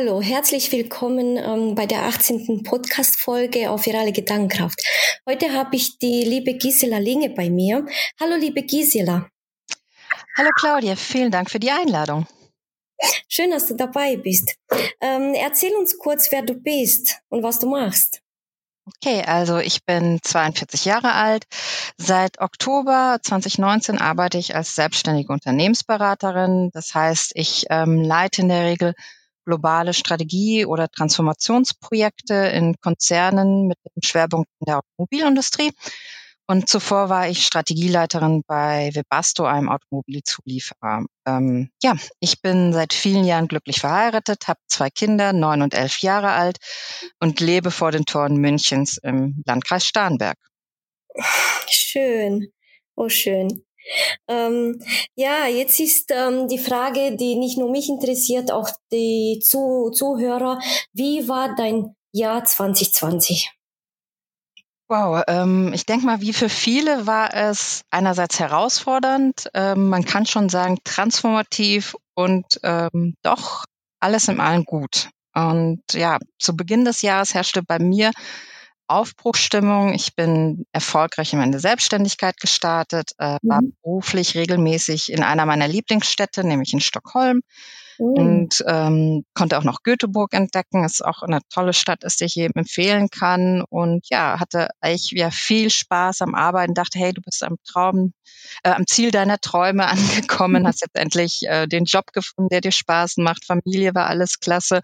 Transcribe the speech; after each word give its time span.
Hallo, 0.00 0.22
herzlich 0.22 0.72
willkommen 0.72 1.36
ähm, 1.36 1.74
bei 1.74 1.84
der 1.84 2.04
18. 2.04 2.62
Podcast-Folge 2.62 3.70
auf 3.70 3.84
Virale 3.84 4.12
Gedankenkraft. 4.12 4.82
Heute 5.28 5.52
habe 5.52 5.76
ich 5.76 5.98
die 5.98 6.24
liebe 6.24 6.54
Gisela 6.54 6.96
Linge 6.96 7.28
bei 7.28 7.50
mir. 7.50 7.84
Hallo, 8.18 8.36
liebe 8.36 8.62
Gisela. 8.62 9.28
Hallo 10.38 10.48
Claudia, 10.56 10.96
vielen 10.96 11.30
Dank 11.30 11.50
für 11.50 11.58
die 11.58 11.70
Einladung. 11.70 12.26
Schön, 13.28 13.50
dass 13.50 13.66
du 13.66 13.74
dabei 13.74 14.16
bist. 14.16 14.56
Ähm, 15.02 15.34
erzähl 15.34 15.74
uns 15.74 15.98
kurz, 15.98 16.32
wer 16.32 16.40
du 16.40 16.54
bist 16.54 17.18
und 17.28 17.42
was 17.42 17.58
du 17.58 17.68
machst. 17.68 18.22
Okay, 18.86 19.22
also 19.26 19.58
ich 19.58 19.84
bin 19.84 20.20
42 20.22 20.86
Jahre 20.86 21.12
alt. 21.12 21.44
Seit 21.98 22.40
Oktober 22.40 23.18
2019 23.20 23.98
arbeite 23.98 24.38
ich 24.38 24.56
als 24.56 24.74
selbstständige 24.74 25.30
Unternehmensberaterin. 25.30 26.70
Das 26.72 26.94
heißt, 26.94 27.32
ich 27.34 27.66
ähm, 27.68 28.00
leite 28.00 28.40
in 28.40 28.48
der 28.48 28.64
Regel 28.64 28.94
globale 29.50 29.92
Strategie- 29.94 30.64
oder 30.64 30.88
Transformationsprojekte 30.88 32.34
in 32.34 32.76
Konzernen 32.80 33.66
mit 33.66 33.78
dem 33.84 34.02
Schwerpunkt 34.02 34.48
in 34.60 34.66
der 34.66 34.78
Automobilindustrie. 34.78 35.72
Und 36.46 36.68
zuvor 36.68 37.08
war 37.08 37.28
ich 37.28 37.46
Strategieleiterin 37.46 38.42
bei 38.46 38.90
Webasto, 38.94 39.44
einem 39.44 39.68
Automobilzulieferer. 39.68 41.04
Ähm, 41.26 41.70
ja, 41.82 41.96
ich 42.20 42.42
bin 42.42 42.72
seit 42.72 42.92
vielen 42.92 43.24
Jahren 43.24 43.48
glücklich 43.48 43.80
verheiratet, 43.80 44.46
habe 44.46 44.60
zwei 44.68 44.90
Kinder, 44.90 45.32
neun 45.32 45.62
und 45.62 45.74
elf 45.74 45.98
Jahre 45.98 46.30
alt 46.30 46.58
und 47.20 47.40
lebe 47.40 47.70
vor 47.70 47.90
den 47.90 48.04
Toren 48.04 48.36
Münchens 48.36 48.98
im 48.98 49.42
Landkreis 49.46 49.84
Starnberg. 49.84 50.38
Schön, 51.68 52.52
oh 52.94 53.08
schön. 53.08 53.64
Ähm, 54.28 54.80
ja, 55.14 55.46
jetzt 55.46 55.80
ist 55.80 56.10
ähm, 56.10 56.48
die 56.48 56.58
Frage, 56.58 57.16
die 57.16 57.36
nicht 57.36 57.58
nur 57.58 57.70
mich 57.70 57.88
interessiert, 57.88 58.52
auch 58.52 58.70
die 58.92 59.40
Zu 59.44 59.90
Zuhörer. 59.92 60.58
Wie 60.92 61.28
war 61.28 61.54
dein 61.56 61.94
Jahr 62.12 62.44
2020? 62.44 63.50
Wow, 64.88 65.22
ähm, 65.28 65.72
ich 65.72 65.86
denke 65.86 66.04
mal, 66.04 66.20
wie 66.20 66.32
für 66.32 66.48
viele 66.48 67.06
war 67.06 67.32
es 67.32 67.82
einerseits 67.90 68.40
herausfordernd, 68.40 69.48
ähm, 69.54 69.88
man 69.88 70.04
kann 70.04 70.26
schon 70.26 70.48
sagen 70.48 70.78
transformativ 70.82 71.94
und 72.14 72.58
ähm, 72.64 73.14
doch 73.22 73.66
alles 74.00 74.26
im 74.26 74.40
allen 74.40 74.64
gut. 74.64 75.10
Und 75.32 75.82
ja, 75.92 76.18
zu 76.40 76.56
Beginn 76.56 76.84
des 76.84 77.02
Jahres 77.02 77.34
herrschte 77.34 77.62
bei 77.62 77.78
mir 77.78 78.10
Aufbruchstimmung. 78.90 79.94
Ich 79.94 80.16
bin 80.16 80.66
erfolgreich 80.72 81.32
in 81.32 81.38
meine 81.38 81.60
Selbstständigkeit 81.60 82.38
gestartet, 82.40 83.12
äh, 83.18 83.38
war 83.42 83.62
mhm. 83.62 83.74
beruflich 83.82 84.34
regelmäßig 84.34 85.12
in 85.12 85.22
einer 85.22 85.46
meiner 85.46 85.68
Lieblingsstädte, 85.68 86.44
nämlich 86.44 86.72
in 86.72 86.80
Stockholm. 86.80 87.42
Mhm. 88.00 88.06
Und 88.06 88.64
ähm, 88.66 89.24
konnte 89.34 89.58
auch 89.58 89.64
noch 89.64 89.82
Göteborg 89.82 90.32
entdecken. 90.34 90.84
Ist 90.84 91.04
auch 91.04 91.22
eine 91.22 91.40
tolle 91.52 91.72
Stadt, 91.72 92.02
ist 92.02 92.20
die 92.20 92.24
ich 92.24 92.34
jedem 92.34 92.54
empfehlen 92.56 93.10
kann. 93.10 93.62
Und 93.68 94.08
ja, 94.10 94.40
hatte 94.40 94.70
eigentlich 94.80 95.12
ja 95.12 95.30
viel 95.30 95.70
Spaß 95.70 96.22
am 96.22 96.34
Arbeiten. 96.34 96.74
Dachte, 96.74 96.98
hey, 96.98 97.12
du 97.12 97.20
bist 97.20 97.44
am 97.44 97.56
Traum, 97.64 98.12
äh, 98.64 98.70
am 98.70 98.86
Ziel 98.86 99.10
deiner 99.10 99.38
Träume 99.38 99.86
angekommen, 99.88 100.66
hast 100.66 100.80
jetzt 100.80 100.96
endlich 100.96 101.42
äh, 101.42 101.66
den 101.68 101.84
Job 101.84 102.12
gefunden, 102.12 102.48
der 102.48 102.60
dir 102.60 102.72
Spaß 102.72 103.18
macht. 103.18 103.44
Familie 103.44 103.94
war 103.94 104.06
alles 104.06 104.40
klasse. 104.40 104.80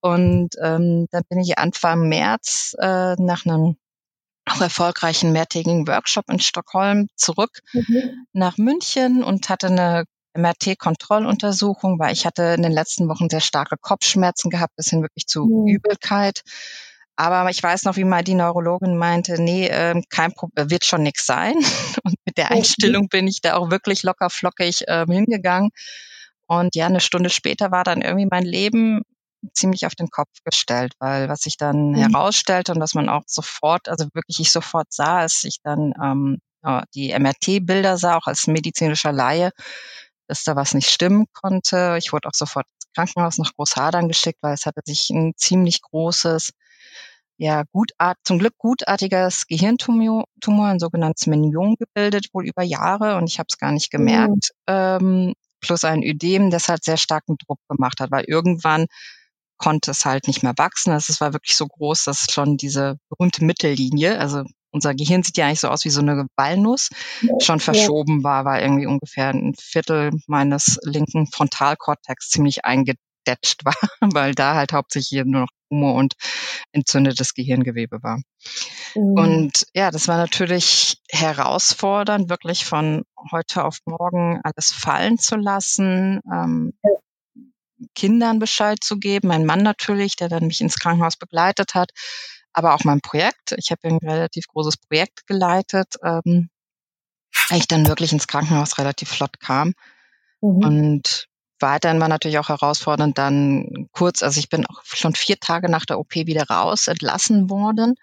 Und 0.00 0.50
ähm, 0.62 1.06
dann 1.10 1.22
bin 1.28 1.40
ich 1.40 1.58
Anfang 1.58 2.08
März 2.08 2.76
äh, 2.78 3.14
nach 3.18 3.44
einem 3.44 3.76
auch 4.46 4.60
erfolgreichen 4.60 5.32
mehrtägigen 5.32 5.86
Workshop 5.86 6.24
in 6.30 6.40
Stockholm 6.40 7.08
zurück 7.16 7.60
mhm. 7.72 8.26
nach 8.32 8.56
München 8.56 9.22
und 9.22 9.48
hatte 9.48 9.66
eine 9.66 10.04
MRT-Kontrolluntersuchung, 10.34 11.98
weil 11.98 12.12
ich 12.12 12.24
hatte 12.24 12.42
in 12.56 12.62
den 12.62 12.72
letzten 12.72 13.08
Wochen 13.08 13.28
sehr 13.28 13.40
starke 13.40 13.76
Kopfschmerzen 13.80 14.50
gehabt, 14.50 14.76
bis 14.76 14.90
hin 14.90 15.02
wirklich 15.02 15.26
zu 15.26 15.44
mhm. 15.44 15.68
Übelkeit. 15.68 16.42
Aber 17.16 17.50
ich 17.50 17.60
weiß 17.60 17.84
noch, 17.84 17.96
wie 17.96 18.04
mal 18.04 18.22
die 18.22 18.34
Neurologin 18.34 18.96
meinte, 18.96 19.42
nee, 19.42 19.66
äh, 19.66 20.00
kein 20.08 20.32
Problem, 20.32 20.70
wird 20.70 20.84
schon 20.84 21.02
nix 21.02 21.26
sein. 21.26 21.54
Und 22.04 22.14
mit 22.24 22.36
der 22.36 22.52
Einstellung 22.52 23.08
bin 23.08 23.26
ich 23.26 23.40
da 23.40 23.56
auch 23.56 23.70
wirklich 23.70 24.04
locker 24.04 24.30
flockig 24.30 24.86
äh, 24.86 25.04
hingegangen. 25.06 25.70
Und 26.46 26.76
ja, 26.76 26.86
eine 26.86 27.00
Stunde 27.00 27.28
später 27.28 27.72
war 27.72 27.82
dann 27.82 28.02
irgendwie 28.02 28.28
mein 28.30 28.44
Leben 28.44 29.02
ziemlich 29.52 29.86
auf 29.86 29.94
den 29.94 30.10
Kopf 30.10 30.30
gestellt, 30.44 30.92
weil 30.98 31.28
was 31.28 31.40
sich 31.40 31.56
dann 31.56 31.90
mhm. 31.90 31.96
herausstellte 31.96 32.72
und 32.72 32.80
was 32.80 32.94
man 32.94 33.08
auch 33.08 33.22
sofort, 33.26 33.88
also 33.88 34.06
wirklich 34.14 34.40
ich 34.40 34.52
sofort 34.52 34.92
sah, 34.92 35.24
ist 35.24 35.44
ich 35.44 35.58
dann 35.62 35.92
ähm, 36.02 36.38
die 36.94 37.16
MRT-Bilder 37.18 37.96
sah, 37.98 38.16
auch 38.16 38.26
als 38.26 38.46
medizinischer 38.46 39.12
Laie, 39.12 39.50
dass 40.26 40.44
da 40.44 40.56
was 40.56 40.74
nicht 40.74 40.90
stimmen 40.90 41.26
konnte. 41.32 41.96
Ich 41.98 42.12
wurde 42.12 42.28
auch 42.28 42.34
sofort 42.34 42.66
ins 42.66 42.92
Krankenhaus 42.94 43.38
nach 43.38 43.52
Großhadern 43.54 44.08
geschickt, 44.08 44.38
weil 44.42 44.54
es 44.54 44.66
hatte 44.66 44.80
sich 44.84 45.08
ein 45.10 45.34
ziemlich 45.36 45.80
großes, 45.82 46.50
ja, 47.38 47.62
gutart, 47.72 48.18
zum 48.24 48.38
Glück 48.38 48.54
gutartiges 48.58 49.46
Gehirntumor, 49.46 50.24
Tumor, 50.40 50.66
ein 50.66 50.80
sogenanntes 50.80 51.26
Menion 51.26 51.76
gebildet, 51.76 52.26
wohl 52.32 52.46
über 52.46 52.64
Jahre 52.64 53.16
und 53.16 53.30
ich 53.30 53.38
habe 53.38 53.46
es 53.48 53.58
gar 53.58 53.72
nicht 53.72 53.92
mhm. 53.92 53.98
gemerkt. 53.98 54.50
Mhm. 54.66 54.74
Ähm, 54.74 55.34
plus 55.60 55.84
ein 55.84 56.02
Ödem, 56.02 56.50
das 56.50 56.68
halt 56.68 56.84
sehr 56.84 56.96
starken 56.96 57.36
Druck 57.36 57.58
gemacht 57.68 58.00
hat, 58.00 58.10
weil 58.10 58.24
irgendwann 58.24 58.86
konnte 59.58 59.90
es 59.90 60.04
halt 60.04 60.26
nicht 60.26 60.42
mehr 60.42 60.54
wachsen. 60.56 60.92
Also 60.92 61.12
es 61.12 61.20
war 61.20 61.32
wirklich 61.32 61.56
so 61.56 61.66
groß, 61.66 62.04
dass 62.04 62.26
schon 62.30 62.56
diese 62.56 62.98
berühmte 63.08 63.44
Mittellinie, 63.44 64.18
also 64.18 64.44
unser 64.70 64.94
Gehirn 64.94 65.22
sieht 65.22 65.36
ja 65.36 65.46
eigentlich 65.46 65.60
so 65.60 65.68
aus 65.68 65.84
wie 65.84 65.90
so 65.90 66.00
eine 66.00 66.26
Walnuss, 66.36 66.90
schon 67.40 67.60
verschoben 67.60 68.22
war, 68.22 68.44
war 68.44 68.60
irgendwie 68.60 68.86
ungefähr 68.86 69.30
ein 69.30 69.54
Viertel 69.58 70.10
meines 70.26 70.78
linken 70.82 71.26
Frontalkortex 71.26 72.28
ziemlich 72.28 72.64
eingedetscht 72.64 73.64
war, 73.64 73.74
weil 74.00 74.34
da 74.34 74.54
halt 74.54 74.72
hauptsächlich 74.72 75.24
nur 75.24 75.42
noch 75.42 75.48
Tumor 75.68 75.94
und 75.94 76.14
entzündetes 76.72 77.34
Gehirngewebe 77.34 78.02
war. 78.02 78.20
Mhm. 78.94 79.18
Und 79.18 79.66
ja, 79.74 79.90
das 79.90 80.08
war 80.08 80.16
natürlich 80.16 80.98
herausfordernd, 81.10 82.30
wirklich 82.30 82.64
von 82.64 83.04
heute 83.30 83.64
auf 83.64 83.78
morgen 83.84 84.40
alles 84.44 84.72
fallen 84.72 85.18
zu 85.18 85.36
lassen. 85.36 86.20
Ähm, 86.32 86.72
Kindern 87.94 88.38
Bescheid 88.38 88.78
zu 88.82 88.98
geben, 88.98 89.28
mein 89.28 89.46
Mann 89.46 89.62
natürlich, 89.62 90.16
der 90.16 90.28
dann 90.28 90.46
mich 90.46 90.60
ins 90.60 90.78
Krankenhaus 90.78 91.16
begleitet 91.16 91.74
hat, 91.74 91.90
aber 92.52 92.74
auch 92.74 92.84
mein 92.84 93.00
Projekt. 93.00 93.54
Ich 93.56 93.70
habe 93.70 93.88
ein 93.88 93.98
relativ 93.98 94.46
großes 94.48 94.76
Projekt 94.78 95.26
geleitet, 95.26 95.94
ähm, 96.02 96.50
ich 97.50 97.68
dann 97.68 97.86
wirklich 97.86 98.12
ins 98.12 98.26
Krankenhaus 98.26 98.78
relativ 98.78 99.08
flott 99.08 99.40
kam. 99.40 99.74
Mhm. 100.40 100.64
Und 100.64 101.28
weiterhin 101.60 102.00
war 102.00 102.08
natürlich 102.08 102.38
auch 102.38 102.48
herausfordernd 102.48 103.18
dann 103.18 103.88
kurz, 103.92 104.22
also 104.22 104.38
ich 104.38 104.48
bin 104.48 104.66
auch 104.66 104.82
schon 104.84 105.14
vier 105.14 105.38
Tage 105.38 105.68
nach 105.68 105.86
der 105.86 105.98
OP 105.98 106.14
wieder 106.14 106.44
raus, 106.48 106.88
entlassen 106.88 107.50
worden 107.50 107.94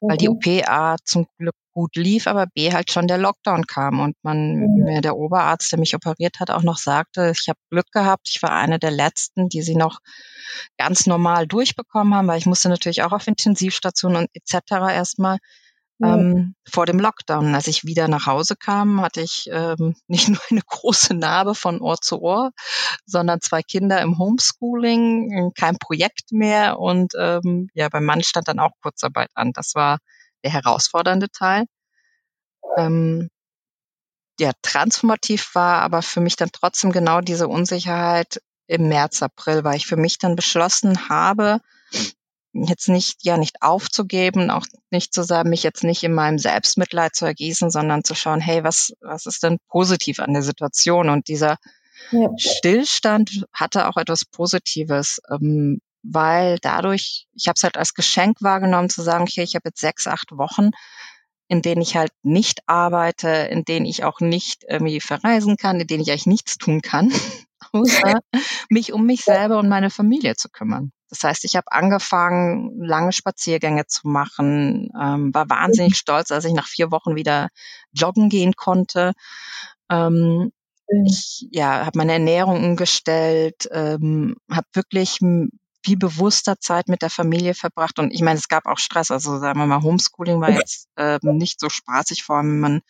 weil 0.00 0.16
die 0.16 0.28
OP 0.28 0.46
A 0.66 0.96
zum 1.04 1.26
Glück 1.38 1.54
gut 1.72 1.96
lief, 1.96 2.26
aber 2.26 2.46
B 2.46 2.72
halt 2.72 2.90
schon 2.90 3.06
der 3.06 3.18
Lockdown 3.18 3.66
kam 3.66 4.00
und 4.00 4.16
man 4.22 4.56
mhm. 4.56 4.84
mir 4.84 5.00
der 5.00 5.16
Oberarzt, 5.16 5.70
der 5.72 5.78
mich 5.78 5.94
operiert 5.94 6.40
hat, 6.40 6.50
auch 6.50 6.62
noch 6.62 6.78
sagte, 6.78 7.32
ich 7.34 7.48
habe 7.48 7.58
Glück 7.70 7.90
gehabt, 7.92 8.28
ich 8.30 8.42
war 8.42 8.52
eine 8.52 8.78
der 8.78 8.90
letzten, 8.90 9.48
die 9.48 9.62
sie 9.62 9.76
noch 9.76 10.00
ganz 10.78 11.06
normal 11.06 11.46
durchbekommen 11.46 12.14
haben, 12.14 12.28
weil 12.28 12.38
ich 12.38 12.46
musste 12.46 12.68
natürlich 12.68 13.02
auch 13.02 13.12
auf 13.12 13.28
Intensivstation 13.28 14.16
und 14.16 14.28
etc. 14.34 14.72
erstmal 14.90 15.38
ähm, 16.02 16.54
vor 16.68 16.86
dem 16.86 16.98
Lockdown. 16.98 17.54
Als 17.54 17.66
ich 17.66 17.84
wieder 17.84 18.08
nach 18.08 18.26
Hause 18.26 18.56
kam, 18.56 19.00
hatte 19.00 19.20
ich 19.20 19.48
ähm, 19.52 19.94
nicht 20.08 20.28
nur 20.28 20.40
eine 20.50 20.62
große 20.66 21.14
Narbe 21.14 21.54
von 21.54 21.80
Ohr 21.80 22.00
zu 22.00 22.20
Ohr, 22.20 22.50
sondern 23.06 23.40
zwei 23.40 23.62
Kinder 23.62 24.00
im 24.00 24.18
Homeschooling, 24.18 25.52
kein 25.54 25.78
Projekt 25.78 26.32
mehr 26.32 26.78
und 26.78 27.12
ähm, 27.18 27.68
ja, 27.74 27.88
beim 27.88 28.04
Mann 28.04 28.22
stand 28.22 28.48
dann 28.48 28.60
auch 28.60 28.72
Kurzarbeit 28.82 29.30
an. 29.34 29.52
Das 29.52 29.74
war 29.74 29.98
der 30.44 30.52
herausfordernde 30.52 31.30
Teil. 31.30 31.66
Ähm, 32.76 33.28
ja, 34.38 34.52
transformativ 34.62 35.54
war 35.54 35.82
aber 35.82 36.00
für 36.02 36.20
mich 36.20 36.36
dann 36.36 36.50
trotzdem 36.50 36.92
genau 36.92 37.20
diese 37.20 37.46
Unsicherheit 37.46 38.40
im 38.66 38.88
März, 38.88 39.22
April, 39.22 39.64
weil 39.64 39.76
ich 39.76 39.86
für 39.86 39.96
mich 39.96 40.18
dann 40.18 40.36
beschlossen 40.36 41.08
habe, 41.08 41.60
jetzt 42.52 42.88
nicht, 42.88 43.18
ja, 43.22 43.36
nicht 43.36 43.62
aufzugeben, 43.62 44.50
auch 44.50 44.66
nicht 44.90 45.14
zu 45.14 45.22
sagen, 45.22 45.50
mich 45.50 45.62
jetzt 45.62 45.84
nicht 45.84 46.02
in 46.02 46.12
meinem 46.12 46.38
Selbstmitleid 46.38 47.14
zu 47.14 47.26
ergießen, 47.26 47.70
sondern 47.70 48.04
zu 48.04 48.14
schauen, 48.14 48.40
hey, 48.40 48.64
was, 48.64 48.92
was 49.00 49.26
ist 49.26 49.42
denn 49.42 49.58
positiv 49.68 50.18
an 50.18 50.32
der 50.32 50.42
Situation? 50.42 51.08
Und 51.08 51.28
dieser 51.28 51.56
ja. 52.10 52.28
Stillstand 52.36 53.46
hatte 53.52 53.88
auch 53.88 53.96
etwas 53.96 54.24
Positives, 54.24 55.20
ähm, 55.30 55.80
weil 56.02 56.58
dadurch, 56.60 57.26
ich 57.34 57.46
habe 57.46 57.54
es 57.56 57.62
halt 57.62 57.76
als 57.76 57.94
Geschenk 57.94 58.38
wahrgenommen, 58.40 58.90
zu 58.90 59.02
sagen, 59.02 59.24
okay, 59.24 59.42
ich 59.42 59.54
habe 59.54 59.68
jetzt 59.68 59.80
sechs, 59.80 60.06
acht 60.06 60.32
Wochen, 60.32 60.70
in 61.48 61.62
denen 61.62 61.82
ich 61.82 61.96
halt 61.96 62.12
nicht 62.22 62.60
arbeite, 62.66 63.28
in 63.28 63.64
denen 63.64 63.86
ich 63.86 64.04
auch 64.04 64.20
nicht 64.20 64.64
irgendwie 64.68 65.00
verreisen 65.00 65.56
kann, 65.56 65.80
in 65.80 65.86
denen 65.86 66.02
ich 66.02 66.10
eigentlich 66.10 66.26
nichts 66.26 66.58
tun 66.58 66.80
kann, 66.80 67.12
außer 67.72 68.20
mich 68.70 68.92
um 68.92 69.06
mich 69.06 69.22
selber 69.22 69.58
und 69.58 69.68
meine 69.68 69.90
Familie 69.90 70.36
zu 70.36 70.48
kümmern. 70.48 70.92
Das 71.08 71.24
heißt, 71.24 71.44
ich 71.44 71.56
habe 71.56 71.72
angefangen, 71.72 72.80
lange 72.80 73.12
Spaziergänge 73.12 73.86
zu 73.86 74.06
machen, 74.06 74.90
ähm, 75.00 75.34
war 75.34 75.50
wahnsinnig 75.50 75.96
stolz, 75.96 76.30
als 76.30 76.44
ich 76.44 76.52
nach 76.52 76.68
vier 76.68 76.90
Wochen 76.92 77.16
wieder 77.16 77.48
joggen 77.92 78.28
gehen 78.28 78.54
konnte. 78.54 79.12
Ähm, 79.90 80.52
ich 81.06 81.48
ja, 81.50 81.86
habe 81.86 81.98
meine 81.98 82.12
Ernährung 82.14 82.64
umgestellt, 82.64 83.68
ähm, 83.72 84.36
habe 84.50 84.66
wirklich 84.72 85.18
viel 85.84 85.96
bewusster 85.96 86.58
Zeit 86.58 86.88
mit 86.88 87.02
der 87.02 87.10
Familie 87.10 87.54
verbracht. 87.54 87.98
Und 87.98 88.12
ich 88.12 88.22
meine, 88.22 88.38
es 88.38 88.48
gab 88.48 88.66
auch 88.66 88.78
Stress. 88.78 89.10
Also 89.10 89.38
sagen 89.38 89.58
wir 89.58 89.66
mal, 89.66 89.82
Homeschooling 89.82 90.40
war 90.40 90.50
jetzt 90.50 90.88
äh, 90.96 91.18
nicht 91.22 91.60
so 91.60 91.68
spaßig, 91.68 92.22
vor 92.22 92.36
allem 92.36 92.50
wenn 92.50 92.60
man 92.60 92.80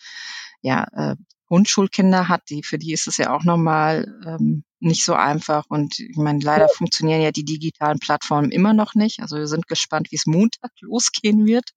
ja 0.62 0.86
äh, 0.92 1.16
Grundschulkinder 1.50 2.28
hat, 2.28 2.42
die 2.48 2.62
für 2.62 2.78
die 2.78 2.92
ist 2.92 3.08
es 3.08 3.16
ja 3.16 3.34
auch 3.34 3.42
nochmal 3.42 4.06
ähm, 4.24 4.62
nicht 4.78 5.04
so 5.04 5.14
einfach. 5.14 5.64
Und 5.68 5.98
ich 5.98 6.16
meine, 6.16 6.38
leider 6.38 6.68
funktionieren 6.68 7.20
ja 7.20 7.32
die 7.32 7.44
digitalen 7.44 7.98
Plattformen 7.98 8.52
immer 8.52 8.72
noch 8.72 8.94
nicht. 8.94 9.18
Also 9.18 9.36
wir 9.36 9.48
sind 9.48 9.66
gespannt, 9.66 10.12
wie 10.12 10.16
es 10.16 10.26
Montag 10.26 10.70
losgehen 10.80 11.46
wird. 11.46 11.70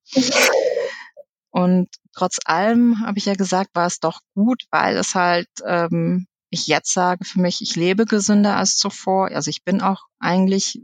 Und 1.49 1.89
trotz 2.15 2.37
allem 2.45 2.99
habe 2.99 3.17
ich 3.17 3.25
ja 3.25 3.33
gesagt, 3.33 3.71
war 3.73 3.87
es 3.87 3.99
doch 3.99 4.19
gut, 4.35 4.63
weil 4.69 4.95
es 4.95 5.15
halt 5.15 5.49
ähm, 5.65 6.27
ich 6.51 6.67
jetzt 6.67 6.93
sage 6.93 7.25
für 7.25 7.41
mich, 7.41 7.63
ich 7.63 7.75
lebe 7.75 8.05
gesünder 8.05 8.57
als 8.57 8.77
zuvor. 8.77 9.29
Also 9.31 9.49
ich 9.49 9.63
bin 9.63 9.81
auch 9.81 10.03
eigentlich 10.19 10.83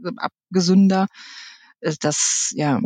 gesünder. 0.50 1.06
Äh, 1.78 1.94
das, 2.00 2.52
ja, 2.56 2.80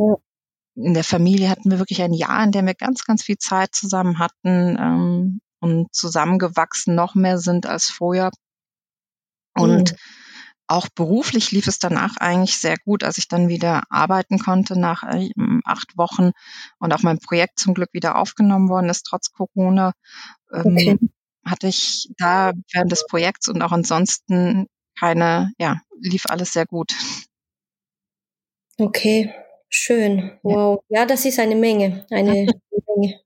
in 0.75 0.93
der 0.93 1.03
Familie 1.03 1.49
hatten 1.49 1.71
wir 1.71 1.79
wirklich 1.79 2.03
ein 2.03 2.13
Jahr, 2.13 2.43
in 2.43 2.51
dem 2.51 2.67
wir 2.67 2.75
ganz, 2.75 3.05
ganz 3.05 3.23
viel 3.23 3.39
Zeit 3.39 3.73
zusammen 3.73 4.19
hatten 4.19 4.77
ähm, 4.79 5.41
und 5.65 5.93
zusammengewachsen 5.93 6.95
noch 6.95 7.15
mehr 7.15 7.37
sind 7.37 7.65
als 7.65 7.85
vorher. 7.85 8.31
Und 9.53 9.91
mhm. 9.91 9.97
auch 10.67 10.87
beruflich 10.89 11.51
lief 11.51 11.67
es 11.67 11.79
danach 11.79 12.17
eigentlich 12.17 12.57
sehr 12.57 12.77
gut, 12.85 13.03
als 13.03 13.17
ich 13.17 13.27
dann 13.27 13.49
wieder 13.49 13.83
arbeiten 13.89 14.39
konnte 14.39 14.79
nach 14.79 15.03
äh, 15.03 15.29
acht 15.65 15.97
Wochen 15.97 16.31
und 16.79 16.93
auch 16.93 17.03
mein 17.03 17.19
Projekt 17.19 17.59
zum 17.59 17.73
Glück 17.73 17.89
wieder 17.93 18.17
aufgenommen 18.17 18.69
worden 18.69 18.89
ist, 18.89 19.03
trotz 19.03 19.31
Corona. 19.31 19.93
Ähm, 20.51 20.73
okay 20.73 20.97
hatte 21.45 21.67
ich 21.67 22.09
da 22.17 22.53
während 22.73 22.91
des 22.91 23.05
Projekts 23.05 23.47
und 23.47 23.61
auch 23.61 23.71
ansonsten 23.71 24.67
keine, 24.99 25.51
ja, 25.59 25.81
lief 25.99 26.25
alles 26.25 26.53
sehr 26.53 26.65
gut. 26.65 26.93
Okay, 28.77 29.33
schön. 29.69 30.37
Wow. 30.41 30.83
Ja, 30.89 31.01
ja 31.01 31.05
das 31.05 31.25
ist 31.25 31.39
eine 31.39 31.55
Menge, 31.55 32.05
eine 32.09 32.47
Menge. 32.87 33.21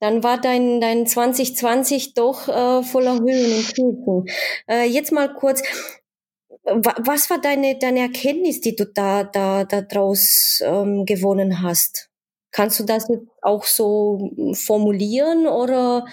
Dann 0.00 0.22
war 0.22 0.40
dein, 0.40 0.80
dein 0.80 1.06
2020 1.06 2.14
doch 2.14 2.48
äh, 2.48 2.82
voller 2.82 3.20
Höhen 3.20 3.56
und 3.56 3.74
Tiefen. 3.74 4.24
Äh, 4.66 4.86
jetzt 4.88 5.12
mal 5.12 5.32
kurz, 5.34 5.62
was 6.64 7.30
war 7.30 7.40
deine, 7.40 7.78
deine 7.78 8.00
Erkenntnis, 8.00 8.60
die 8.60 8.76
du 8.76 8.86
da, 8.86 9.24
da, 9.24 9.64
da 9.64 9.82
draus 9.82 10.60
ähm, 10.64 11.04
gewonnen 11.04 11.62
hast? 11.62 12.08
Kannst 12.50 12.80
du 12.80 12.84
das 12.84 13.06
auch 13.42 13.64
so 13.64 14.32
formulieren 14.54 15.46
oder? 15.46 16.06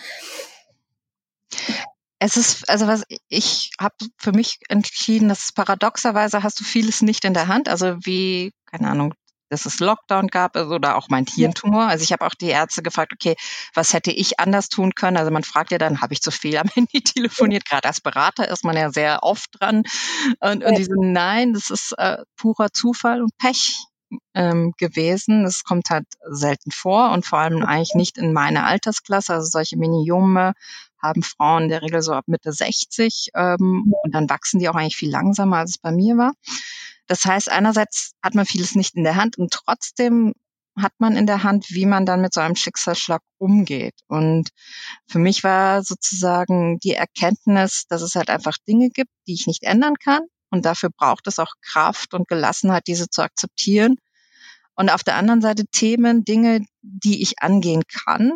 Es 2.19 2.37
ist, 2.37 2.69
also 2.69 2.87
was 2.87 3.03
ich 3.29 3.71
habe 3.79 3.95
für 4.17 4.31
mich 4.31 4.59
entschieden, 4.69 5.29
dass 5.29 5.51
paradoxerweise 5.51 6.43
hast 6.43 6.59
du 6.59 6.63
vieles 6.63 7.01
nicht 7.01 7.25
in 7.25 7.33
der 7.33 7.47
Hand. 7.47 7.69
Also 7.69 7.97
wie, 8.01 8.51
keine 8.65 8.89
Ahnung, 8.89 9.13
dass 9.49 9.65
es 9.65 9.79
Lockdown 9.79 10.27
gab 10.27 10.55
oder 10.55 10.95
auch 10.95 11.09
mein 11.09 11.25
Hirntumor. 11.25 11.88
Also 11.88 12.03
ich 12.03 12.11
habe 12.11 12.25
auch 12.25 12.33
die 12.33 12.49
Ärzte 12.49 12.81
gefragt, 12.81 13.13
okay, 13.13 13.35
was 13.73 13.94
hätte 13.94 14.11
ich 14.11 14.39
anders 14.39 14.69
tun 14.69 14.94
können? 14.95 15.17
Also 15.17 15.31
man 15.31 15.44
fragt 15.44 15.71
ja 15.71 15.77
dann, 15.77 16.01
habe 16.01 16.13
ich 16.13 16.21
zu 16.21 16.31
viel 16.31 16.57
am 16.57 16.67
Handy 16.73 17.01
telefoniert? 17.01 17.65
Gerade 17.65 17.88
als 17.88 18.01
Berater 18.01 18.47
ist 18.49 18.63
man 18.63 18.75
ja 18.75 18.91
sehr 18.91 19.23
oft 19.23 19.49
dran. 19.59 19.83
Und, 20.39 20.63
und 20.63 20.77
die 20.77 20.83
so, 20.83 21.01
nein, 21.01 21.53
das 21.53 21.69
ist 21.69 21.94
äh, 21.97 22.17
purer 22.35 22.71
Zufall 22.71 23.21
und 23.21 23.38
Pech 23.38 23.77
ähm, 24.33 24.73
gewesen. 24.77 25.45
Es 25.45 25.63
kommt 25.63 25.89
halt 25.89 26.05
selten 26.29 26.71
vor 26.71 27.11
und 27.11 27.25
vor 27.25 27.39
allem 27.39 27.63
eigentlich 27.63 27.95
nicht 27.95 28.17
in 28.17 28.33
meiner 28.33 28.65
Altersklasse. 28.65 29.33
Also 29.33 29.49
solche 29.49 29.77
Miniome 29.77 30.53
haben 31.01 31.23
Frauen 31.23 31.63
in 31.63 31.69
der 31.69 31.81
Regel 31.81 32.01
so 32.01 32.13
ab 32.13 32.25
Mitte 32.27 32.51
60 32.51 33.29
ähm, 33.35 33.94
und 34.03 34.15
dann 34.15 34.29
wachsen 34.29 34.59
die 34.59 34.69
auch 34.69 34.75
eigentlich 34.75 34.97
viel 34.97 35.11
langsamer, 35.11 35.57
als 35.57 35.71
es 35.71 35.77
bei 35.77 35.91
mir 35.91 36.17
war. 36.17 36.33
Das 37.07 37.25
heißt, 37.25 37.50
einerseits 37.50 38.12
hat 38.21 38.36
man 38.36 38.45
vieles 38.45 38.75
nicht 38.75 38.95
in 38.95 39.04
der 39.04 39.15
Hand 39.15 39.38
und 39.38 39.51
trotzdem 39.51 40.33
hat 40.77 40.94
man 41.00 41.15
in 41.15 41.25
der 41.25 41.44
Hand, 41.44 41.68
wie 41.69 41.88
man 41.88 42.06
dann 42.06 42.21
mit 42.21 42.33
so 42.33 42.39
einem 42.39 42.56
Schicksalsschlag 42.56 43.21
umgeht. 43.39 43.95
Und 44.07 44.50
für 45.07 45.18
mich 45.18 45.44
war 45.44 45.83
sozusagen 45.83 46.77
die 46.80 46.94
Erkenntnis, 46.94 47.86
dass 47.89 48.04
es 48.04 48.13
halt 48.13 48.30
einfach 48.30 48.57
Dinge 48.68 48.89
gibt, 48.89 49.09
die 49.27 49.33
ich 49.33 49.48
nicht 49.48 49.63
ändern 49.63 49.95
kann, 49.95 50.21
und 50.50 50.65
dafür 50.65 50.89
braucht 50.89 51.27
es 51.27 51.39
auch 51.39 51.54
Kraft 51.62 52.13
und 52.13 52.27
Gelassenheit, 52.27 52.88
diese 52.88 53.09
zu 53.09 53.21
akzeptieren. 53.21 53.98
Und 54.75 54.89
auf 54.89 55.04
der 55.04 55.15
anderen 55.15 55.42
Seite 55.42 55.65
Themen, 55.68 56.24
Dinge, 56.24 56.65
die 56.81 57.21
ich 57.21 57.42
angehen 57.42 57.83
kann. 57.88 58.31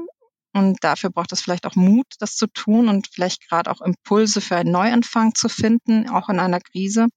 Und 0.54 0.84
dafür 0.84 1.10
braucht 1.12 1.32
es 1.32 1.42
vielleicht 1.42 1.66
auch 1.66 1.76
Mut, 1.76 2.08
das 2.20 2.36
zu 2.36 2.48
tun 2.48 2.90
und 2.90 3.08
vielleicht 3.08 3.48
gerade 3.48 3.72
auch 3.72 3.82
Impulse 3.82 4.42
für 4.42 4.58
einen 4.58 4.72
Neuanfang 4.72 5.34
zu 5.34 5.48
finden, 5.48 6.10
auch 6.10 6.28
in 6.28 6.40
einer 6.40 6.60
Krise. 6.60 7.08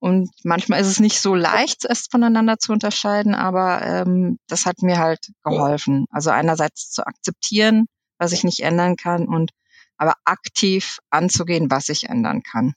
Und 0.00 0.30
manchmal 0.44 0.80
ist 0.80 0.86
es 0.86 1.00
nicht 1.00 1.20
so 1.20 1.34
leicht, 1.34 1.84
es 1.84 2.06
voneinander 2.10 2.58
zu 2.58 2.72
unterscheiden, 2.72 3.34
aber 3.34 3.82
ähm, 3.82 4.38
das 4.46 4.64
hat 4.64 4.82
mir 4.82 4.98
halt 4.98 5.32
geholfen. 5.42 6.06
Also 6.10 6.30
einerseits 6.30 6.90
zu 6.90 7.04
akzeptieren, 7.04 7.86
was 8.18 8.32
ich 8.32 8.44
nicht 8.44 8.60
ändern 8.60 8.96
kann 8.96 9.26
und 9.26 9.50
aber 9.96 10.14
aktiv 10.24 10.98
anzugehen, 11.10 11.70
was 11.70 11.88
ich 11.88 12.08
ändern 12.08 12.42
kann. 12.42 12.74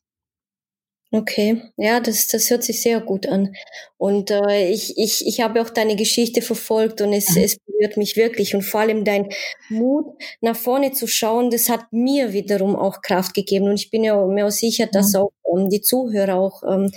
Okay, 1.13 1.61
ja, 1.75 1.99
das, 1.99 2.27
das 2.27 2.49
hört 2.49 2.63
sich 2.63 2.81
sehr 2.81 3.01
gut 3.01 3.27
an. 3.27 3.53
Und 3.97 4.31
äh, 4.31 4.69
ich, 4.71 4.97
ich, 4.97 5.27
ich 5.27 5.41
habe 5.41 5.61
auch 5.61 5.69
deine 5.69 5.97
Geschichte 5.97 6.41
verfolgt 6.41 7.01
und 7.01 7.11
es, 7.11 7.35
mhm. 7.35 7.43
es 7.43 7.57
berührt 7.59 7.97
mich 7.97 8.15
wirklich. 8.15 8.55
Und 8.55 8.61
vor 8.61 8.79
allem 8.79 9.03
dein 9.03 9.27
Mut, 9.67 10.05
nach 10.39 10.55
vorne 10.55 10.93
zu 10.93 11.07
schauen, 11.07 11.49
das 11.49 11.67
hat 11.67 11.91
mir 11.91 12.31
wiederum 12.31 12.77
auch 12.77 13.01
Kraft 13.01 13.33
gegeben. 13.33 13.67
Und 13.67 13.75
ich 13.75 13.91
bin 13.91 14.05
ja 14.05 14.25
mir 14.25 14.47
auch 14.47 14.51
sicher, 14.51 14.87
dass 14.87 15.11
mhm. 15.11 15.19
auch 15.19 15.31
ähm, 15.53 15.69
die 15.69 15.81
Zuhörer 15.81 16.35
auch 16.35 16.63
ähm, 16.63 16.93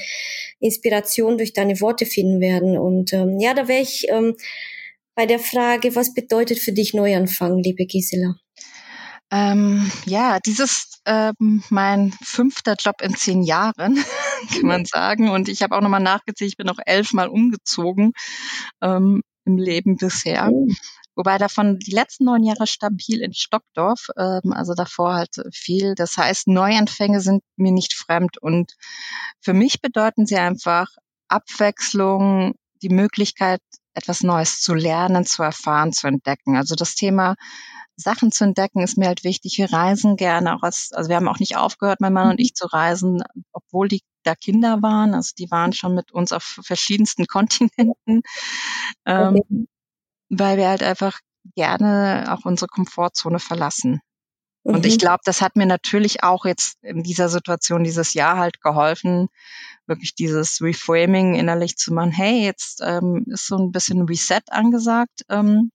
Inspiration 0.60 1.36
durch 1.36 1.52
deine 1.52 1.80
Worte 1.80 2.06
finden 2.06 2.40
werden. 2.40 2.78
Und 2.78 3.12
ähm, 3.12 3.40
ja, 3.40 3.52
da 3.52 3.66
wäre 3.66 3.82
ich 3.82 4.06
ähm, 4.10 4.36
bei 5.16 5.26
der 5.26 5.40
Frage, 5.40 5.96
was 5.96 6.14
bedeutet 6.14 6.60
für 6.60 6.72
dich 6.72 6.94
Neuanfang, 6.94 7.58
liebe 7.64 7.84
Gisela? 7.84 8.36
Ähm, 9.34 9.90
ja, 10.06 10.38
dieses 10.38 11.00
ähm, 11.06 11.64
mein 11.68 12.12
fünfter 12.22 12.76
Job 12.78 13.02
in 13.02 13.16
zehn 13.16 13.42
Jahren, 13.42 13.96
kann 14.52 14.66
man 14.66 14.84
sagen. 14.84 15.28
Und 15.28 15.48
ich 15.48 15.64
habe 15.64 15.76
auch 15.76 15.80
nochmal 15.80 16.02
nachgezählt, 16.02 16.52
ich 16.52 16.56
bin 16.56 16.68
noch 16.68 16.78
elfmal 16.86 17.26
umgezogen 17.26 18.12
ähm, 18.80 19.22
im 19.44 19.56
Leben 19.56 19.96
bisher. 19.96 20.50
Oh. 20.52 20.68
Wobei 21.16 21.38
davon 21.38 21.80
die 21.80 21.90
letzten 21.90 22.26
neun 22.26 22.44
Jahre 22.44 22.68
stabil 22.68 23.22
in 23.22 23.34
Stockdorf, 23.34 24.06
ähm, 24.16 24.52
also 24.52 24.74
davor 24.74 25.14
halt 25.14 25.34
viel. 25.52 25.96
Das 25.96 26.16
heißt, 26.16 26.46
Neuanfänge 26.46 27.20
sind 27.20 27.42
mir 27.56 27.72
nicht 27.72 27.94
fremd. 27.94 28.40
Und 28.40 28.74
für 29.40 29.52
mich 29.52 29.80
bedeuten 29.80 30.26
sie 30.26 30.36
einfach 30.36 30.86
Abwechslung, 31.26 32.54
die 32.82 32.88
Möglichkeit, 32.88 33.60
etwas 33.94 34.22
Neues 34.22 34.60
zu 34.60 34.74
lernen, 34.74 35.24
zu 35.24 35.42
erfahren, 35.42 35.92
zu 35.92 36.06
entdecken. 36.06 36.56
Also 36.56 36.76
das 36.76 36.94
Thema 36.94 37.34
Sachen 37.96 38.32
zu 38.32 38.44
entdecken, 38.44 38.82
ist 38.82 38.98
mir 38.98 39.06
halt 39.06 39.24
wichtig. 39.24 39.58
Wir 39.58 39.72
reisen 39.72 40.16
gerne 40.16 40.56
auch 40.56 40.62
als, 40.62 40.90
also 40.92 41.08
wir 41.08 41.16
haben 41.16 41.28
auch 41.28 41.38
nicht 41.38 41.56
aufgehört, 41.56 42.00
mein 42.00 42.12
Mann 42.12 42.30
und 42.30 42.40
ich 42.40 42.54
zu 42.54 42.66
reisen, 42.66 43.22
obwohl 43.52 43.88
die 43.88 44.00
da 44.24 44.34
Kinder 44.34 44.82
waren. 44.82 45.14
Also 45.14 45.32
die 45.38 45.50
waren 45.50 45.72
schon 45.72 45.94
mit 45.94 46.12
uns 46.12 46.32
auf 46.32 46.42
verschiedensten 46.62 47.26
Kontinenten, 47.28 48.22
ähm, 49.06 49.36
okay. 49.36 49.66
weil 50.30 50.56
wir 50.56 50.68
halt 50.68 50.82
einfach 50.82 51.20
gerne 51.54 52.26
auch 52.30 52.44
unsere 52.44 52.68
Komfortzone 52.68 53.38
verlassen. 53.38 54.00
Mhm. 54.64 54.74
Und 54.74 54.86
ich 54.86 54.94
mhm. 54.94 54.98
glaube, 54.98 55.20
das 55.24 55.40
hat 55.40 55.56
mir 55.56 55.66
natürlich 55.66 56.22
auch 56.22 56.44
jetzt 56.44 56.82
in 56.82 57.02
dieser 57.02 57.28
Situation 57.28 57.84
dieses 57.84 58.14
Jahr 58.14 58.38
halt 58.38 58.60
geholfen, 58.60 59.28
wirklich 59.86 60.14
dieses 60.14 60.60
Reframing 60.60 61.34
innerlich 61.34 61.76
zu 61.76 61.92
machen. 61.92 62.10
Hey, 62.10 62.44
jetzt 62.44 62.80
ähm, 62.82 63.24
ist 63.28 63.46
so 63.46 63.56
ein 63.56 63.72
bisschen 63.72 64.02
Reset 64.02 64.42
angesagt. 64.50 65.22
Ähm, 65.28 65.70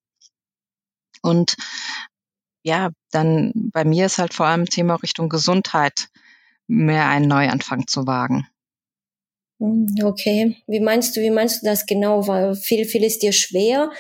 und 1.22 1.56
ja, 2.70 2.92
dann 3.12 3.52
bei 3.74 3.84
mir 3.84 4.06
ist 4.06 4.20
halt 4.20 4.34
vor 4.34 4.46
allem 4.46 4.66
Thema 4.66 4.96
Richtung 4.96 5.28
Gesundheit 5.28 6.08
mehr 6.68 7.08
einen 7.08 7.28
Neuanfang 7.28 7.88
zu 7.88 8.06
wagen. 8.06 8.48
Hm, 9.60 9.96
okay, 10.04 10.56
wie 10.68 10.80
meinst 10.80 11.18
du, 11.18 11.22
wie 11.22 11.32
meinst 11.32 11.62
du 11.62 11.66
das 11.66 11.88
genau? 11.88 12.28
Weil 12.28 12.56
viel, 12.56 12.86
viel 12.86 13.04
ist 13.04 13.24
dir 13.24 13.34
schwer, 13.34 13.92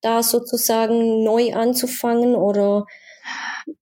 da 0.00 0.22
sozusagen 0.22 1.22
neu 1.22 1.54
anzufangen 1.54 2.34
oder? 2.34 2.86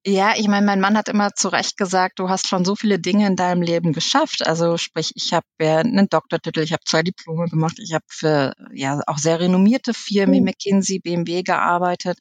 Ja, 0.05 0.35
ich 0.37 0.49
meine, 0.49 0.66
mein 0.66 0.81
Mann 0.81 0.97
hat 0.97 1.09
immer 1.09 1.33
zu 1.35 1.49
Recht 1.49 1.76
gesagt, 1.76 2.19
du 2.19 2.28
hast 2.28 2.49
schon 2.49 2.64
so 2.64 2.75
viele 2.75 2.99
Dinge 2.99 3.26
in 3.26 3.37
deinem 3.37 3.62
Leben 3.62 3.93
geschafft. 3.93 4.47
Also 4.47 4.76
sprich, 4.76 5.12
ich 5.14 5.33
habe 5.33 5.47
ja 5.61 5.78
einen 5.78 6.09
Doktortitel, 6.09 6.61
ich 6.61 6.73
habe 6.73 6.83
zwei 6.85 7.02
Diplome 7.02 7.47
gemacht, 7.47 7.78
ich 7.78 7.95
habe 7.95 8.05
für 8.09 8.52
ja 8.75 9.00
auch 9.07 9.19
sehr 9.19 9.40
renommierte 9.40 9.95
Firmen 9.95 10.35
wie 10.35 10.38
hm. 10.38 10.45
McKinsey, 10.45 10.99
BMW 10.99 11.43
gearbeitet 11.43 12.19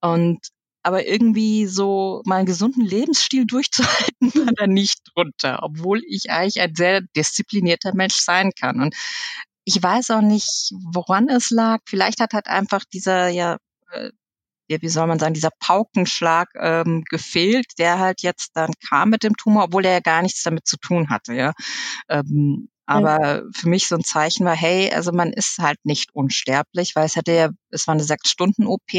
und 0.00 0.38
aber 0.84 1.06
irgendwie 1.06 1.66
so 1.66 2.22
meinen 2.26 2.46
gesunden 2.46 2.84
Lebensstil 2.84 3.46
durchzuhalten, 3.46 4.34
war 4.34 4.52
da 4.56 4.66
nicht 4.66 5.00
drunter, 5.14 5.60
obwohl 5.62 6.02
ich 6.06 6.30
eigentlich 6.30 6.60
ein 6.60 6.74
sehr 6.74 7.00
disziplinierter 7.16 7.94
Mensch 7.94 8.16
sein 8.16 8.52
kann. 8.58 8.80
Und 8.80 8.94
ich 9.64 9.82
weiß 9.82 10.10
auch 10.10 10.20
nicht, 10.20 10.72
woran 10.92 11.28
es 11.28 11.50
lag. 11.50 11.80
Vielleicht 11.86 12.20
hat 12.20 12.34
halt 12.34 12.48
einfach 12.48 12.84
dieser, 12.92 13.28
ja, 13.28 13.56
äh, 13.92 14.10
wie 14.68 14.88
soll 14.88 15.06
man 15.06 15.18
sagen, 15.18 15.34
dieser 15.34 15.52
Paukenschlag 15.58 16.48
ähm, 16.58 17.04
gefehlt, 17.08 17.66
der 17.78 17.98
halt 17.98 18.22
jetzt 18.22 18.50
dann 18.54 18.72
kam 18.88 19.10
mit 19.10 19.22
dem 19.22 19.36
Tumor, 19.36 19.64
obwohl 19.64 19.84
er 19.86 19.92
ja 19.92 20.00
gar 20.00 20.22
nichts 20.22 20.42
damit 20.42 20.66
zu 20.66 20.76
tun 20.78 21.10
hatte. 21.10 21.34
Ja. 21.34 21.52
Ähm, 22.08 22.68
Aber 22.86 23.42
mhm. 23.44 23.52
für 23.54 23.68
mich 23.68 23.88
so 23.88 23.96
ein 23.96 24.04
Zeichen 24.04 24.44
war, 24.44 24.56
hey, 24.56 24.92
also 24.92 25.12
man 25.12 25.32
ist 25.32 25.58
halt 25.58 25.78
nicht 25.84 26.14
unsterblich, 26.14 26.94
weil 26.94 27.06
es 27.06 27.16
hätte 27.16 27.32
ja, 27.32 27.48
es 27.70 27.86
war 27.86 27.94
eine 27.94 28.04
sechs 28.04 28.30
Stunden 28.30 28.66
OP. 28.66 28.92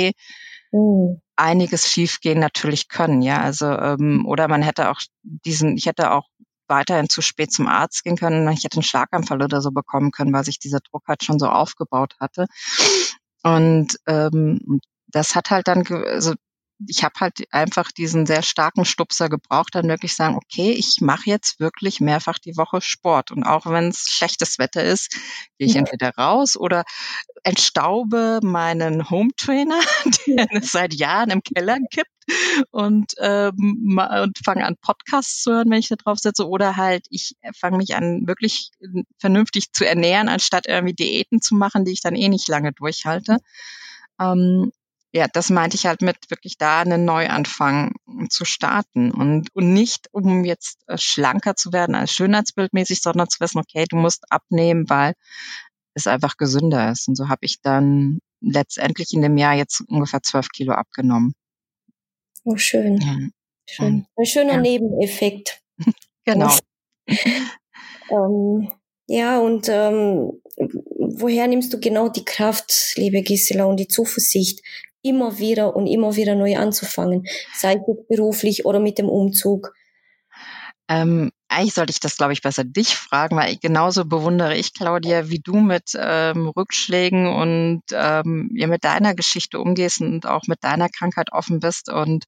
Mhm. 0.75 1.21
Einiges 1.37 1.89
schiefgehen 1.89 2.39
natürlich 2.39 2.87
können, 2.87 3.21
ja. 3.21 3.41
Also, 3.41 3.67
ähm, 3.67 4.25
oder 4.25 4.47
man 4.47 4.61
hätte 4.61 4.89
auch 4.89 5.01
diesen, 5.23 5.77
ich 5.77 5.85
hätte 5.85 6.11
auch 6.11 6.27
weiterhin 6.67 7.09
zu 7.09 7.21
spät 7.21 7.51
zum 7.51 7.67
Arzt 7.67 8.03
gehen 8.03 8.17
können. 8.17 8.49
Ich 8.51 8.63
hätte 8.63 8.77
einen 8.77 8.83
Schlaganfall 8.83 9.41
oder 9.41 9.61
so 9.61 9.71
bekommen 9.71 10.11
können, 10.11 10.33
weil 10.33 10.45
sich 10.45 10.59
dieser 10.59 10.79
Druck 10.79 11.03
halt 11.07 11.23
schon 11.23 11.39
so 11.39 11.47
aufgebaut 11.47 12.15
hatte. 12.19 12.47
Und 13.43 13.97
ähm, 14.07 14.79
das 15.07 15.35
hat 15.35 15.51
halt 15.51 15.67
dann, 15.67 15.85
also 15.87 16.33
ich 16.87 17.03
habe 17.03 17.13
halt 17.19 17.43
einfach 17.51 17.91
diesen 17.91 18.25
sehr 18.25 18.41
starken 18.41 18.83
Stupser 18.83 19.29
gebraucht, 19.29 19.75
dann 19.75 19.87
wirklich 19.87 20.15
sagen, 20.15 20.35
okay, 20.35 20.71
ich 20.71 20.97
mache 21.01 21.29
jetzt 21.29 21.59
wirklich 21.59 22.01
mehrfach 22.01 22.39
die 22.39 22.57
Woche 22.57 22.81
Sport. 22.81 23.31
Und 23.31 23.43
auch 23.43 23.65
wenn 23.65 23.89
es 23.89 24.09
schlechtes 24.09 24.59
Wetter 24.59 24.83
ist, 24.83 25.13
gehe 25.57 25.67
ich 25.67 25.75
entweder 25.75 26.11
raus 26.17 26.57
oder 26.57 26.83
entstaube 27.45 28.39
meinen 28.41 29.09
Home 29.09 29.29
Trainer, 29.37 29.79
der 30.27 30.47
seit 30.61 30.93
Jahren 30.95 31.29
im 31.29 31.43
Keller 31.43 31.77
kippt 31.91 32.09
und, 32.71 33.13
ähm, 33.19 33.99
und 33.99 34.39
fange 34.43 34.65
an, 34.65 34.77
Podcasts 34.81 35.43
zu 35.43 35.51
hören, 35.51 35.69
wenn 35.69 35.79
ich 35.79 35.87
da 35.87 35.95
drauf 35.95 36.17
setze. 36.17 36.47
Oder 36.47 36.75
halt, 36.75 37.05
ich 37.09 37.35
fange 37.55 37.77
mich 37.77 37.95
an, 37.95 38.27
wirklich 38.27 38.71
vernünftig 39.19 39.71
zu 39.73 39.87
ernähren, 39.87 40.27
anstatt 40.27 40.65
irgendwie 40.67 40.95
Diäten 40.95 41.39
zu 41.39 41.55
machen, 41.55 41.85
die 41.85 41.91
ich 41.91 42.01
dann 42.01 42.15
eh 42.15 42.29
nicht 42.29 42.47
lange 42.47 42.73
durchhalte. 42.73 43.37
Ähm, 44.19 44.71
ja, 45.13 45.27
das 45.31 45.49
meinte 45.49 45.77
ich 45.77 45.85
halt 45.85 46.01
mit 46.01 46.29
wirklich 46.29 46.57
da 46.57 46.81
einen 46.81 47.05
Neuanfang 47.05 47.93
zu 48.29 48.43
starten 48.43 49.11
und, 49.11 49.55
und 49.55 49.71
nicht, 49.71 50.09
um 50.11 50.43
jetzt 50.43 50.79
äh, 50.87 50.97
schlanker 50.97 51.55
zu 51.55 51.71
werden 51.71 51.95
als 51.95 52.11
schönheitsbildmäßig, 52.11 53.01
sondern 53.01 53.29
zu 53.29 53.39
wissen, 53.39 53.59
okay, 53.59 53.85
du 53.87 53.95
musst 53.97 54.29
abnehmen, 54.29 54.89
weil 54.89 55.13
es 55.95 56.07
einfach 56.07 56.37
gesünder 56.37 56.91
ist. 56.91 57.07
Und 57.07 57.15
so 57.15 57.29
habe 57.29 57.45
ich 57.45 57.61
dann 57.61 58.19
letztendlich 58.41 59.13
in 59.13 59.21
dem 59.21 59.37
Jahr 59.37 59.55
jetzt 59.55 59.81
ungefähr 59.87 60.21
zwölf 60.21 60.49
Kilo 60.49 60.73
abgenommen. 60.73 61.33
Oh, 62.43 62.57
schön. 62.57 62.97
Ja. 62.97 63.17
Schön. 63.67 64.05
Ein 64.15 64.25
schöner 64.25 64.53
ja. 64.53 64.61
Nebeneffekt. 64.61 65.61
genau. 66.25 66.51
ähm, 68.09 68.71
ja, 69.07 69.39
und 69.39 69.67
ähm, 69.69 70.41
woher 70.99 71.47
nimmst 71.47 71.73
du 71.73 71.79
genau 71.79 72.09
die 72.09 72.25
Kraft, 72.25 72.93
liebe 72.95 73.21
Gisela, 73.21 73.65
und 73.65 73.77
die 73.77 73.87
Zuversicht, 73.87 74.61
immer 75.01 75.37
wieder 75.37 75.75
und 75.75 75.87
immer 75.87 76.15
wieder 76.15 76.35
neu 76.35 76.57
anzufangen, 76.57 77.25
sei 77.53 77.75
es 77.75 78.07
beruflich 78.07 78.65
oder 78.65 78.79
mit 78.79 78.97
dem 78.97 79.09
Umzug? 79.09 79.73
Ähm, 80.87 81.31
eigentlich 81.55 81.73
sollte 81.73 81.91
ich 81.91 82.01
das, 82.01 82.17
glaube 82.17 82.33
ich, 82.33 82.41
besser 82.41 82.65
dich 82.65 82.95
fragen, 82.95 83.37
weil 83.37 83.55
genauso 83.55 84.03
bewundere 84.03 84.57
ich, 84.57 84.73
Claudia, 84.73 85.29
wie 85.29 85.39
du 85.39 85.55
mit 85.55 85.91
ähm, 85.97 86.49
Rückschlägen 86.49 87.27
und 87.27 87.81
ähm, 87.93 88.49
ja, 88.53 88.67
mit 88.67 88.83
deiner 88.83 89.15
Geschichte 89.15 89.59
umgehst 89.59 90.01
und 90.01 90.25
auch 90.25 90.43
mit 90.47 90.63
deiner 90.63 90.89
Krankheit 90.89 91.31
offen 91.31 91.61
bist 91.61 91.89
und 91.89 92.25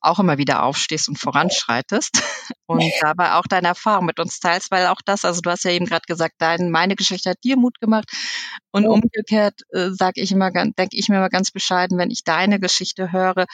auch 0.00 0.18
immer 0.18 0.36
wieder 0.36 0.62
aufstehst 0.62 1.08
und 1.08 1.18
voranschreitest 1.18 2.22
und 2.66 2.84
dabei 3.00 3.32
auch 3.32 3.46
deine 3.48 3.68
Erfahrung 3.68 4.04
mit 4.04 4.20
uns 4.20 4.40
teilst, 4.40 4.70
weil 4.70 4.86
auch 4.88 5.00
das, 5.04 5.24
also 5.24 5.40
du 5.40 5.50
hast 5.50 5.64
ja 5.64 5.70
eben 5.70 5.86
gerade 5.86 6.04
gesagt, 6.06 6.34
dein, 6.38 6.70
meine 6.70 6.96
Geschichte 6.96 7.30
hat 7.30 7.38
dir 7.44 7.56
Mut 7.56 7.80
gemacht 7.80 8.10
und 8.72 8.84
ja. 8.84 8.90
umgekehrt 8.90 9.62
äh, 9.70 9.88
sage 9.90 10.20
ich 10.20 10.32
immer, 10.32 10.50
denke 10.50 10.96
ich 10.96 11.08
mir 11.08 11.16
immer 11.16 11.30
ganz 11.30 11.50
bescheiden, 11.50 11.96
wenn 11.96 12.10
ich 12.10 12.24
deine 12.24 12.60
Geschichte 12.60 13.10
höre, 13.10 13.46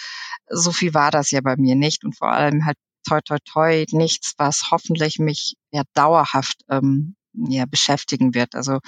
so 0.49 0.73
viel 0.73 0.95
war 0.95 1.13
das 1.13 1.31
ja 1.31 1.41
bei 1.43 1.55
mir 1.57 1.77
nicht 1.77 2.05
und 2.05 2.19
vor 2.19 2.33
allem 2.33 2.67
halt 2.67 2.77
toi 3.07 3.21
toi 3.21 3.39
toi 3.45 3.85
nichts, 3.91 4.35
was 4.39 4.71
hoffentlich 4.71 5.19
mich 5.19 5.55
ja 5.71 5.83
dauerhaft 5.95 6.63
ähm, 6.69 7.17
ja, 7.35 7.65
beschäftigen 7.67 8.35
wird. 8.35 8.55
Also 8.55 8.79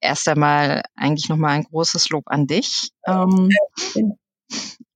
erst 0.00 0.28
einmal 0.28 0.82
eigentlich 0.96 1.28
nochmal 1.28 1.52
ein 1.52 1.64
großes 1.64 2.10
Lob 2.10 2.24
an 2.26 2.46
dich. 2.46 2.90
Ähm, 3.06 3.50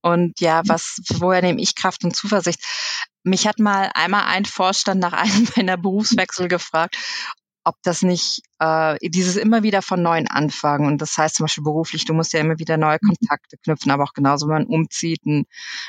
und 0.01 0.39
ja, 0.39 0.61
was, 0.67 1.01
woher 1.15 1.41
nehme 1.41 1.61
ich 1.61 1.75
Kraft 1.75 2.03
und 2.03 2.15
Zuversicht? 2.15 2.63
Mich 3.23 3.47
hat 3.47 3.59
mal 3.59 3.91
einmal 3.93 4.23
ein 4.25 4.45
Vorstand 4.45 5.01
nach 5.01 5.13
einem 5.13 5.47
meiner 5.55 5.77
Berufswechsel 5.77 6.47
gefragt, 6.47 6.95
ob 7.67 7.75
das 7.83 8.01
nicht 8.01 8.43
äh, 8.59 8.97
dieses 9.01 9.35
immer 9.35 9.61
wieder 9.61 9.81
von 9.81 10.01
neuen 10.01 10.27
anfangen 10.27 10.87
und 10.87 11.01
das 11.01 11.17
heißt 11.17 11.35
zum 11.35 11.43
Beispiel 11.43 11.65
beruflich, 11.65 12.05
du 12.05 12.13
musst 12.13 12.31
ja 12.31 12.39
immer 12.39 12.59
wieder 12.59 12.77
neue 12.77 12.97
mhm. 13.01 13.09
Kontakte 13.09 13.57
knüpfen, 13.57 13.91
aber 13.91 14.05
auch 14.05 14.13
genauso, 14.13 14.47
wenn 14.47 14.63
man 14.63 14.67
umzieht, 14.67 15.19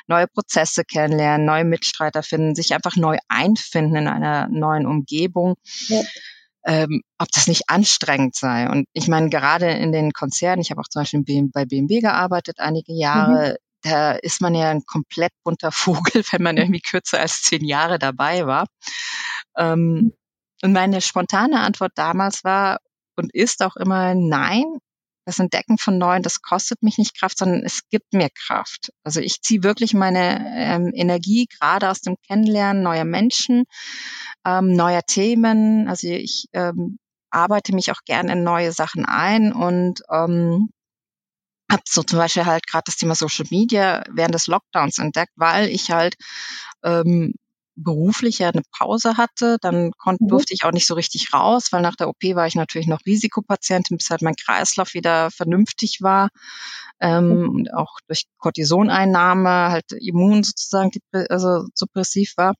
neue 0.08 0.26
Prozesse 0.26 0.84
kennenlernen, 0.84 1.46
neue 1.46 1.64
Mitstreiter 1.64 2.24
finden, 2.24 2.56
sich 2.56 2.74
einfach 2.74 2.96
neu 2.96 3.16
einfinden 3.28 3.94
in 3.94 4.08
einer 4.08 4.48
neuen 4.48 4.86
Umgebung. 4.86 5.54
Ja. 5.86 6.02
Ähm, 6.66 7.02
ob 7.16 7.28
das 7.30 7.46
nicht 7.46 7.70
anstrengend 7.70 8.34
sei. 8.34 8.68
Und 8.68 8.88
ich 8.92 9.06
meine, 9.06 9.30
gerade 9.30 9.70
in 9.70 9.92
den 9.92 10.12
Konzernen, 10.12 10.60
ich 10.60 10.72
habe 10.72 10.80
auch 10.80 10.88
zum 10.88 11.02
Beispiel 11.02 11.48
bei 11.52 11.64
BMW 11.64 12.00
gearbeitet 12.00 12.58
einige 12.58 12.92
Jahre, 12.92 13.52
mhm. 13.84 13.88
da 13.88 14.12
ist 14.12 14.40
man 14.40 14.54
ja 14.56 14.70
ein 14.70 14.84
komplett 14.84 15.32
bunter 15.44 15.70
Vogel, 15.72 16.24
wenn 16.32 16.42
man 16.42 16.56
irgendwie 16.56 16.80
kürzer 16.80 17.20
als 17.20 17.42
zehn 17.42 17.64
Jahre 17.64 18.00
dabei 18.00 18.46
war. 18.46 18.66
Ähm, 19.56 19.78
mhm. 19.78 20.12
Und 20.62 20.72
meine 20.72 21.00
spontane 21.00 21.60
Antwort 21.60 21.92
damals 21.94 22.44
war 22.44 22.78
und 23.16 23.34
ist 23.34 23.62
auch 23.62 23.76
immer 23.76 24.14
nein. 24.14 24.64
Das 25.24 25.38
Entdecken 25.38 25.76
von 25.76 25.98
Neuen, 25.98 26.22
das 26.22 26.40
kostet 26.40 26.82
mich 26.82 26.96
nicht 26.96 27.18
Kraft, 27.18 27.36
sondern 27.36 27.62
es 27.62 27.82
gibt 27.90 28.14
mir 28.14 28.30
Kraft. 28.30 28.90
Also 29.04 29.20
ich 29.20 29.42
ziehe 29.42 29.62
wirklich 29.62 29.92
meine 29.92 30.42
ähm, 30.56 30.90
Energie 30.94 31.46
gerade 31.60 31.90
aus 31.90 32.00
dem 32.00 32.16
Kennenlernen 32.26 32.82
neuer 32.82 33.04
Menschen, 33.04 33.64
ähm, 34.46 34.72
neuer 34.72 35.02
Themen. 35.02 35.86
Also 35.86 36.08
ich 36.08 36.46
ähm, 36.54 36.98
arbeite 37.30 37.74
mich 37.74 37.92
auch 37.92 38.00
gern 38.06 38.28
in 38.28 38.42
neue 38.42 38.72
Sachen 38.72 39.04
ein 39.04 39.52
und 39.52 40.00
ähm, 40.10 40.70
habe 41.70 41.82
so 41.86 42.02
zum 42.02 42.18
Beispiel 42.18 42.46
halt 42.46 42.66
gerade 42.66 42.84
das 42.86 42.96
Thema 42.96 43.14
Social 43.14 43.44
Media 43.50 44.02
während 44.10 44.34
des 44.34 44.46
Lockdowns 44.46 44.98
entdeckt, 44.98 45.32
weil 45.36 45.68
ich 45.68 45.90
halt 45.90 46.16
ähm, 46.82 47.34
beruflich 47.82 48.40
ja 48.40 48.48
eine 48.48 48.62
Pause 48.76 49.16
hatte, 49.16 49.58
dann 49.60 49.92
konnte, 49.92 50.24
mhm. 50.24 50.28
durfte 50.28 50.54
ich 50.54 50.64
auch 50.64 50.72
nicht 50.72 50.86
so 50.86 50.94
richtig 50.94 51.32
raus, 51.32 51.68
weil 51.70 51.82
nach 51.82 51.96
der 51.96 52.08
OP 52.08 52.22
war 52.34 52.46
ich 52.46 52.54
natürlich 52.54 52.88
noch 52.88 53.00
Risikopatientin, 53.06 53.96
bis 53.96 54.10
halt 54.10 54.22
mein 54.22 54.34
Kreislauf 54.34 54.94
wieder 54.94 55.30
vernünftig 55.30 55.98
war. 56.00 56.28
Ähm, 57.00 57.28
mhm. 57.28 57.48
und 57.50 57.74
auch 57.74 57.98
durch 58.08 58.24
Cortisoneinnahme 58.38 59.70
halt 59.70 59.92
immun 59.92 60.42
sozusagen, 60.42 60.90
also 61.28 61.64
suppressiv 61.72 62.32
war. 62.36 62.54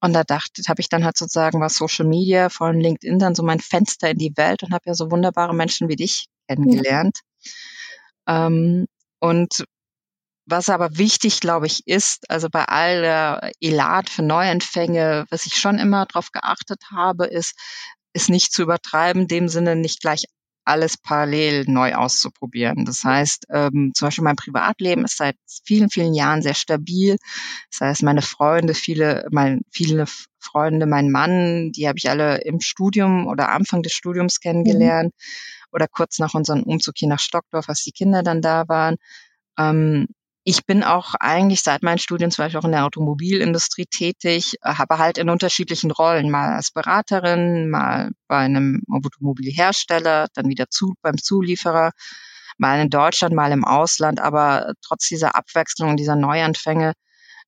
Und 0.00 0.14
da 0.14 0.24
dachte, 0.24 0.62
habe 0.66 0.80
ich 0.80 0.88
dann 0.88 1.04
halt 1.04 1.18
sozusagen 1.18 1.60
was 1.60 1.74
Social 1.74 2.06
Media, 2.06 2.48
vor 2.48 2.68
allem 2.68 2.80
LinkedIn, 2.80 3.18
dann 3.18 3.34
so 3.34 3.42
mein 3.42 3.60
Fenster 3.60 4.10
in 4.10 4.16
die 4.16 4.32
Welt 4.36 4.62
und 4.62 4.72
habe 4.72 4.84
ja 4.86 4.94
so 4.94 5.10
wunderbare 5.10 5.54
Menschen 5.54 5.88
wie 5.88 5.96
dich 5.96 6.26
kennengelernt. 6.48 7.18
Ja. 8.26 8.46
Ähm, 8.46 8.86
und 9.18 9.64
was 10.46 10.68
aber 10.68 10.96
wichtig, 10.98 11.40
glaube 11.40 11.66
ich, 11.66 11.86
ist, 11.86 12.28
also 12.30 12.48
bei 12.50 12.64
aller 12.64 13.50
Elat 13.60 14.10
für 14.10 14.22
Neuanfänge, 14.22 15.26
was 15.30 15.46
ich 15.46 15.56
schon 15.56 15.78
immer 15.78 16.06
darauf 16.06 16.32
geachtet 16.32 16.82
habe, 16.90 17.26
ist, 17.26 17.54
ist 18.12 18.30
nicht 18.30 18.52
zu 18.52 18.62
übertreiben, 18.62 19.28
dem 19.28 19.48
Sinne 19.48 19.76
nicht 19.76 20.00
gleich 20.00 20.24
alles 20.64 20.96
parallel 20.96 21.64
neu 21.66 21.94
auszuprobieren. 21.94 22.84
Das 22.84 23.02
heißt, 23.04 23.46
ähm, 23.50 23.92
zum 23.94 24.06
Beispiel 24.06 24.24
mein 24.24 24.36
Privatleben 24.36 25.04
ist 25.04 25.16
seit 25.16 25.36
vielen, 25.64 25.90
vielen 25.90 26.14
Jahren 26.14 26.42
sehr 26.42 26.54
stabil. 26.54 27.16
Das 27.70 27.80
heißt, 27.80 28.02
meine 28.02 28.22
Freunde, 28.22 28.74
viele, 28.74 29.26
mein, 29.30 29.62
viele 29.70 30.04
Freunde, 30.38 30.86
mein 30.86 31.10
Mann, 31.10 31.72
die 31.72 31.88
habe 31.88 31.98
ich 31.98 32.08
alle 32.08 32.42
im 32.42 32.60
Studium 32.60 33.26
oder 33.26 33.48
Anfang 33.50 33.82
des 33.82 33.92
Studiums 33.92 34.40
kennengelernt 34.40 35.12
mhm. 35.14 35.68
oder 35.72 35.88
kurz 35.88 36.18
nach 36.18 36.34
unserem 36.34 36.62
Umzug 36.62 36.94
hier 36.96 37.08
nach 37.08 37.20
Stockdorf, 37.20 37.68
als 37.68 37.82
die 37.82 37.92
Kinder 37.92 38.22
dann 38.22 38.42
da 38.42 38.68
waren. 38.68 38.96
Ähm, 39.58 40.06
ich 40.44 40.64
bin 40.64 40.82
auch 40.82 41.14
eigentlich 41.20 41.62
seit 41.62 41.82
meinen 41.82 41.98
Studien 41.98 42.30
zum 42.30 42.44
Beispiel 42.44 42.60
auch 42.60 42.64
in 42.64 42.72
der 42.72 42.86
Automobilindustrie 42.86 43.86
tätig, 43.86 44.54
habe 44.64 44.98
halt 44.98 45.18
in 45.18 45.28
unterschiedlichen 45.28 45.90
Rollen, 45.90 46.30
mal 46.30 46.54
als 46.54 46.70
Beraterin, 46.70 47.68
mal 47.68 48.10
bei 48.26 48.38
einem 48.38 48.82
Automobilhersteller, 48.90 50.28
dann 50.34 50.48
wieder 50.48 50.68
zu, 50.70 50.94
beim 51.02 51.18
Zulieferer, 51.18 51.92
mal 52.56 52.80
in 52.80 52.90
Deutschland, 52.90 53.34
mal 53.34 53.52
im 53.52 53.64
Ausland, 53.64 54.20
aber 54.20 54.72
trotz 54.82 55.08
dieser 55.08 55.36
Abwechslung 55.36 55.90
und 55.90 55.96
dieser 55.96 56.16
Neuanfänge 56.16 56.94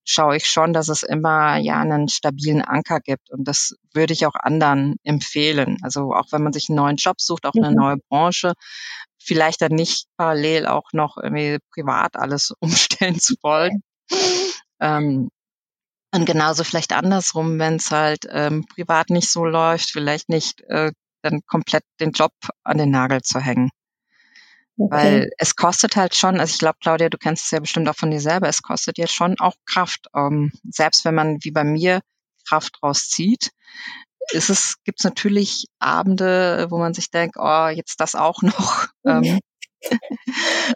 schaue 0.05 0.37
ich 0.37 0.47
schon, 0.47 0.73
dass 0.73 0.89
es 0.89 1.03
immer 1.03 1.59
ja 1.59 1.81
einen 1.81 2.09
stabilen 2.09 2.63
Anker 2.63 3.01
gibt 3.01 3.31
und 3.31 3.47
das 3.47 3.75
würde 3.95 4.13
ich 4.13 4.27
auch 4.27 4.35
anderen 4.35 4.97
empfehlen. 5.05 5.79
Also 5.83 6.13
auch 6.13 6.27
wenn 6.33 6.43
man 6.43 6.53
sich 6.53 6.69
einen 6.69 6.77
neuen 6.77 6.97
Job 6.97 7.21
sucht, 7.21 7.47
auch 7.47 7.55
eine 7.55 7.71
mhm. 7.71 7.77
neue 7.77 7.97
Branche, 8.09 8.55
vielleicht 9.25 9.63
dann 9.63 9.73
nicht 9.73 10.07
parallel 10.17 10.67
auch 10.67 10.93
noch 10.93 11.17
irgendwie 11.17 11.59
privat 11.73 12.17
alles 12.17 12.53
umstellen 12.61 13.19
zu 13.19 13.35
wollen. 13.43 13.83
Ähm, 14.81 15.31
und 16.15 16.27
genauso 16.27 16.65
vielleicht 16.65 16.93
andersrum, 16.93 17.59
wenn 17.59 17.77
es 17.77 17.91
halt 17.91 18.27
ähm, 18.31 18.67
privat 18.67 19.09
nicht 19.09 19.31
so 19.31 19.47
läuft, 19.47 19.91
vielleicht 19.91 20.29
nicht 20.29 20.61
äh, 20.69 20.93
dann 21.23 21.41
komplett 21.47 21.85
den 22.01 22.13
Job 22.13 22.33
an 22.65 22.79
den 22.79 22.91
Nagel 22.91 23.23
zu 23.23 23.41
hängen. 23.41 23.71
Okay. 24.77 24.91
Weil 24.91 25.31
es 25.39 25.57
kostet 25.57 25.97
halt 25.97 26.15
schon, 26.15 26.41
also 26.41 26.53
ich 26.53 26.59
glaube, 26.59 26.79
Claudia, 26.81 27.09
du 27.09 27.19
kennst 27.19 27.45
es 27.45 27.51
ja 27.51 27.61
bestimmt 27.61 27.89
auch 27.89 27.97
von 27.97 28.11
dir 28.11 28.21
selber, 28.21 28.49
es 28.49 28.63
kostet 28.63 28.99
ja 28.99 29.07
schon 29.07 29.39
auch 29.39 29.55
Kraft. 29.65 30.09
Ähm, 30.15 30.53
selbst 30.71 31.05
wenn 31.05 31.15
man 31.15 31.39
wie 31.43 31.51
bei 31.51 31.65
mir 31.65 32.01
Kraft 32.47 32.83
rauszieht, 32.83 33.51
ist 34.31 34.51
es, 34.51 34.77
gibt 34.85 35.01
es 35.01 35.05
natürlich 35.05 35.67
Abende, 35.79 36.67
wo 36.71 36.79
man 36.79 36.95
sich 36.95 37.11
denkt, 37.11 37.37
oh, 37.39 37.69
jetzt 37.69 38.01
das 38.01 38.15
auch 38.15 38.43
noch. 38.43 38.87
Ähm, 39.05 39.41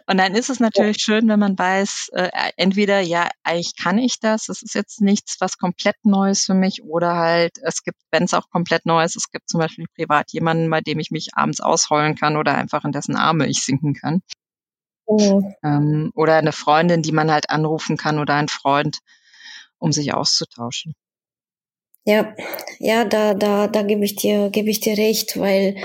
und 0.07 0.17
dann 0.17 0.35
ist 0.35 0.49
es 0.49 0.59
natürlich 0.59 0.97
schön, 0.99 1.29
wenn 1.29 1.39
man 1.39 1.57
weiß, 1.57 2.09
äh, 2.11 2.29
entweder 2.57 2.99
ja, 2.99 3.29
eigentlich 3.43 3.75
kann 3.77 3.97
ich 3.97 4.19
das, 4.19 4.49
es 4.49 4.61
ist 4.61 4.75
jetzt 4.75 4.99
nichts, 4.99 5.37
was 5.39 5.57
komplett 5.57 5.95
Neues 6.03 6.43
für 6.43 6.53
mich, 6.53 6.83
oder 6.83 7.15
halt, 7.15 7.53
es 7.61 7.83
gibt, 7.83 7.97
wenn 8.11 8.23
es 8.23 8.33
auch 8.33 8.49
komplett 8.49 8.85
neu 8.85 9.03
ist, 9.03 9.15
es 9.15 9.31
gibt 9.31 9.49
zum 9.49 9.59
Beispiel 9.59 9.85
privat 9.95 10.33
jemanden, 10.33 10.69
bei 10.69 10.81
dem 10.81 10.99
ich 10.99 11.09
mich 11.09 11.29
abends 11.35 11.61
ausheulen 11.61 12.15
kann 12.15 12.35
oder 12.35 12.55
einfach 12.55 12.83
in 12.83 12.91
dessen 12.91 13.15
Arme 13.15 13.47
ich 13.47 13.63
sinken 13.63 13.93
kann. 13.93 14.21
Oh. 15.05 15.41
Ähm, 15.63 16.11
oder 16.13 16.35
eine 16.35 16.51
Freundin, 16.51 17.01
die 17.01 17.13
man 17.13 17.31
halt 17.31 17.49
anrufen 17.49 17.95
kann 17.95 18.19
oder 18.19 18.35
ein 18.35 18.49
Freund, 18.49 18.99
um 19.77 19.93
sich 19.93 20.13
auszutauschen. 20.13 20.95
Ja, 22.07 22.33
ja, 22.79 23.03
da, 23.03 23.33
da, 23.33 23.67
da 23.67 23.81
gebe 23.81 24.05
ich 24.05 24.15
dir, 24.15 24.49
gebe 24.49 24.69
ich 24.69 24.79
dir 24.79 24.97
recht, 24.97 25.37
weil 25.37 25.75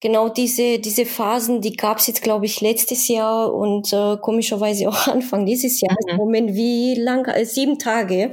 genau 0.00 0.30
diese, 0.30 0.78
diese 0.78 1.04
Phasen, 1.04 1.60
die 1.60 1.76
gab 1.76 1.98
es 1.98 2.06
jetzt, 2.06 2.22
glaube 2.22 2.46
ich, 2.46 2.62
letztes 2.62 3.06
Jahr 3.08 3.52
und 3.52 3.92
äh, 3.92 4.16
komischerweise 4.16 4.88
auch 4.88 5.06
Anfang 5.08 5.44
dieses 5.44 5.82
Jahres. 5.82 6.06
Mhm. 6.10 6.16
Moment, 6.16 6.54
wie 6.54 6.94
lange? 6.94 7.36
Äh, 7.36 7.44
sieben 7.44 7.78
Tage. 7.78 8.32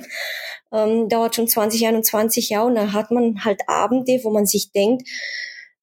Ähm, 0.71 1.09
dauert 1.09 1.35
schon 1.35 1.49
2021 1.49 2.51
Jahre 2.51 2.67
und 2.67 2.75
da 2.75 2.93
hat 2.93 3.11
man 3.11 3.43
halt 3.43 3.63
Abende, 3.67 4.21
wo 4.23 4.29
man 4.29 4.45
sich 4.45 4.71
denkt, 4.71 5.05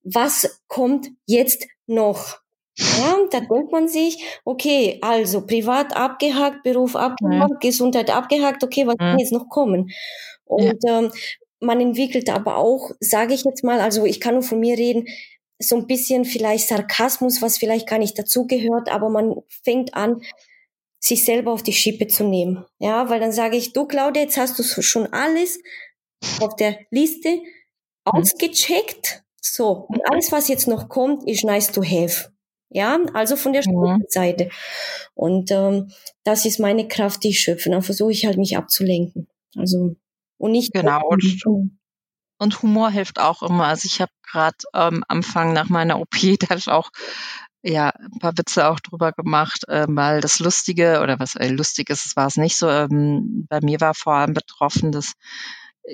was 0.05 0.63
kommt 0.69 1.09
jetzt 1.27 1.67
noch? 1.87 2.39
Ja, 2.79 3.15
da 3.31 3.41
denkt 3.41 3.73
man 3.73 3.89
sich, 3.89 4.25
okay, 4.47 4.99
also 5.03 5.45
privat 5.45 5.95
abgehakt, 5.95 6.63
Beruf 6.63 6.97
abgehakt, 6.97 7.53
mhm. 7.53 7.59
Gesundheit 7.61 8.09
abgehakt, 8.09 8.65
okay, 8.65 8.87
was 8.87 8.95
mhm. 8.95 9.01
kann 9.01 9.19
jetzt 9.19 9.33
noch 9.33 9.51
kommen? 9.51 9.91
Und 10.47 10.83
ja. 10.85 11.01
ähm, 11.01 11.13
man 11.61 11.81
entwickelt 11.81 12.31
aber 12.31 12.57
auch, 12.57 12.93
sage 13.01 13.35
ich 13.35 13.45
jetzt 13.45 13.65
mal, 13.65 13.81
also 13.81 14.05
ich 14.05 14.21
kann 14.21 14.35
nur 14.35 14.43
von 14.43 14.61
mir 14.61 14.77
reden, 14.77 15.07
so 15.59 15.77
ein 15.77 15.87
bisschen 15.87 16.25
vielleicht 16.25 16.69
Sarkasmus, 16.69 17.41
was 17.43 17.59
vielleicht 17.59 17.89
gar 17.89 17.99
nicht 17.99 18.19
dazugehört, 18.19 18.91
aber 18.91 19.09
man 19.09 19.37
fängt 19.65 19.95
an, 19.95 20.23
sich 21.01 21.25
selber 21.25 21.53
auf 21.53 21.63
die 21.63 21.73
Schippe 21.73 22.07
zu 22.07 22.25
nehmen. 22.25 22.65
Ja, 22.79 23.09
weil 23.09 23.21
dann 23.21 23.33
sage 23.33 23.57
ich, 23.57 23.73
du 23.73 23.87
Claudia, 23.87 24.23
jetzt 24.23 24.37
hast 24.37 24.59
du 24.59 24.63
schon 24.83 25.07
alles 25.13 25.61
auf 26.41 26.57
der 26.57 26.79
Liste 26.91 27.31
mhm. 27.31 27.43
ausgecheckt. 28.05 29.23
So, 29.41 29.87
und 29.89 30.01
alles, 30.11 30.33
was 30.33 30.49
jetzt 30.49 30.67
noch 30.67 30.89
kommt, 30.89 31.29
ist 31.29 31.45
nice 31.45 31.71
to 31.71 31.83
have. 31.83 32.31
Ja, 32.69 32.99
also 33.15 33.37
von 33.37 33.53
der 33.53 33.63
mhm. 33.67 34.05
Seite. 34.09 34.51
Und 35.15 35.51
ähm, 35.53 35.93
das 36.25 36.45
ist 36.45 36.59
meine 36.59 36.89
Kraft, 36.89 37.23
die 37.23 37.29
ich 37.29 37.41
schöpfe. 37.41 37.71
Dann 37.71 37.83
versuche 37.83 38.13
ich 38.13 38.27
halt, 38.27 38.39
mich 38.39 38.57
abzulenken. 38.57 39.29
Also 39.55 39.95
und 40.39 40.53
nicht 40.53 40.73
genau. 40.73 41.09
Und, 41.09 41.43
und 42.39 42.63
Humor 42.63 42.91
hilft 42.91 43.19
auch 43.19 43.43
immer. 43.43 43.67
Also 43.67 43.87
ich 43.87 44.01
habe 44.01 44.13
gerade 44.31 44.57
ähm, 44.75 45.05
Anfang 45.09 45.53
nach 45.53 45.69
meiner 45.69 45.99
OP, 46.01 46.17
da 46.41 46.57
ich 46.57 46.69
auch 46.69 46.91
ja, 47.63 47.89
ein 47.89 48.19
paar 48.21 48.37
Witze 48.39 48.69
auch 48.69 48.79
drüber 48.79 49.13
gemacht, 49.13 49.69
äh, 49.69 49.87
weil 49.89 50.21
das 50.21 50.39
Lustige 50.39 51.01
oder 51.03 51.19
was 51.19 51.35
äh, 51.35 51.49
lustig 51.49 51.91
ist, 51.91 52.15
war 52.17 52.29
es 52.29 52.37
nicht 52.37 52.57
so. 52.57 52.69
Ähm, 52.69 53.47
bei 53.49 53.61
mir 53.61 53.81
war 53.81 53.95
vor 53.95 54.15
allem 54.15 54.35
betroffen, 54.35 54.93
dass 54.93 55.15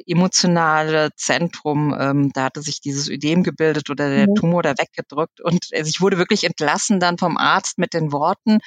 emotionale 0.06 1.10
Zentrum, 1.16 1.94
ähm, 1.98 2.30
da 2.32 2.44
hatte 2.44 2.62
sich 2.62 2.80
dieses 2.80 3.08
Ödem 3.08 3.42
gebildet 3.42 3.90
oder 3.90 4.08
der 4.08 4.28
mhm. 4.28 4.34
Tumor 4.34 4.62
da 4.62 4.74
weggedrückt 4.78 5.40
und 5.40 5.66
also 5.72 5.88
ich 5.88 6.00
wurde 6.00 6.18
wirklich 6.18 6.44
entlassen 6.44 7.00
dann 7.00 7.18
vom 7.18 7.36
Arzt 7.36 7.78
mit 7.78 7.94
den 7.94 8.12
Worten, 8.12 8.58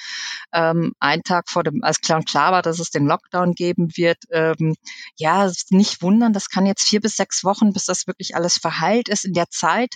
ähm, 0.52 0.92
einen 1.00 1.22
Tag 1.22 1.48
vor 1.48 1.64
dem, 1.64 1.82
als 1.82 2.00
klar 2.00 2.18
und 2.18 2.28
klar 2.28 2.52
war, 2.52 2.62
dass 2.62 2.78
es 2.78 2.90
den 2.90 3.06
Lockdown 3.06 3.52
geben 3.54 3.88
wird, 3.96 4.18
ähm, 4.30 4.74
ja, 5.16 5.50
nicht 5.70 6.02
wundern, 6.02 6.32
das 6.32 6.48
kann 6.48 6.66
jetzt 6.66 6.88
vier 6.88 7.00
bis 7.00 7.16
sechs 7.16 7.44
Wochen, 7.44 7.72
bis 7.72 7.86
das 7.86 8.06
wirklich 8.06 8.34
alles 8.36 8.58
verheilt 8.58 9.08
ist. 9.08 9.24
In 9.24 9.32
der 9.32 9.48
Zeit 9.50 9.94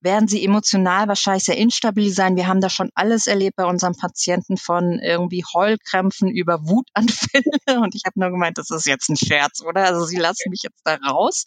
werden 0.00 0.28
sie 0.28 0.44
emotional 0.44 1.08
wahrscheinlich 1.08 1.44
sehr 1.44 1.56
instabil 1.56 2.10
sein. 2.10 2.36
Wir 2.36 2.46
haben 2.46 2.60
da 2.60 2.70
schon 2.70 2.90
alles 2.94 3.26
erlebt 3.26 3.56
bei 3.56 3.64
unseren 3.64 3.96
Patienten 3.96 4.56
von 4.56 4.98
irgendwie 5.00 5.44
Heulkrämpfen 5.54 6.28
über 6.28 6.66
Wutanfälle. 6.68 7.44
Und 7.82 7.94
ich 7.94 8.02
habe 8.06 8.20
nur 8.20 8.30
gemeint, 8.30 8.58
das 8.58 8.70
ist 8.70 8.86
jetzt 8.86 9.08
ein 9.08 9.16
Scherz, 9.16 9.62
oder? 9.62 9.84
Also 9.84 10.04
sie 10.04 10.16
lassen 10.16 10.50
mich 10.50 10.62
jetzt 10.62 10.82
da 10.84 10.94
raus. 10.94 11.46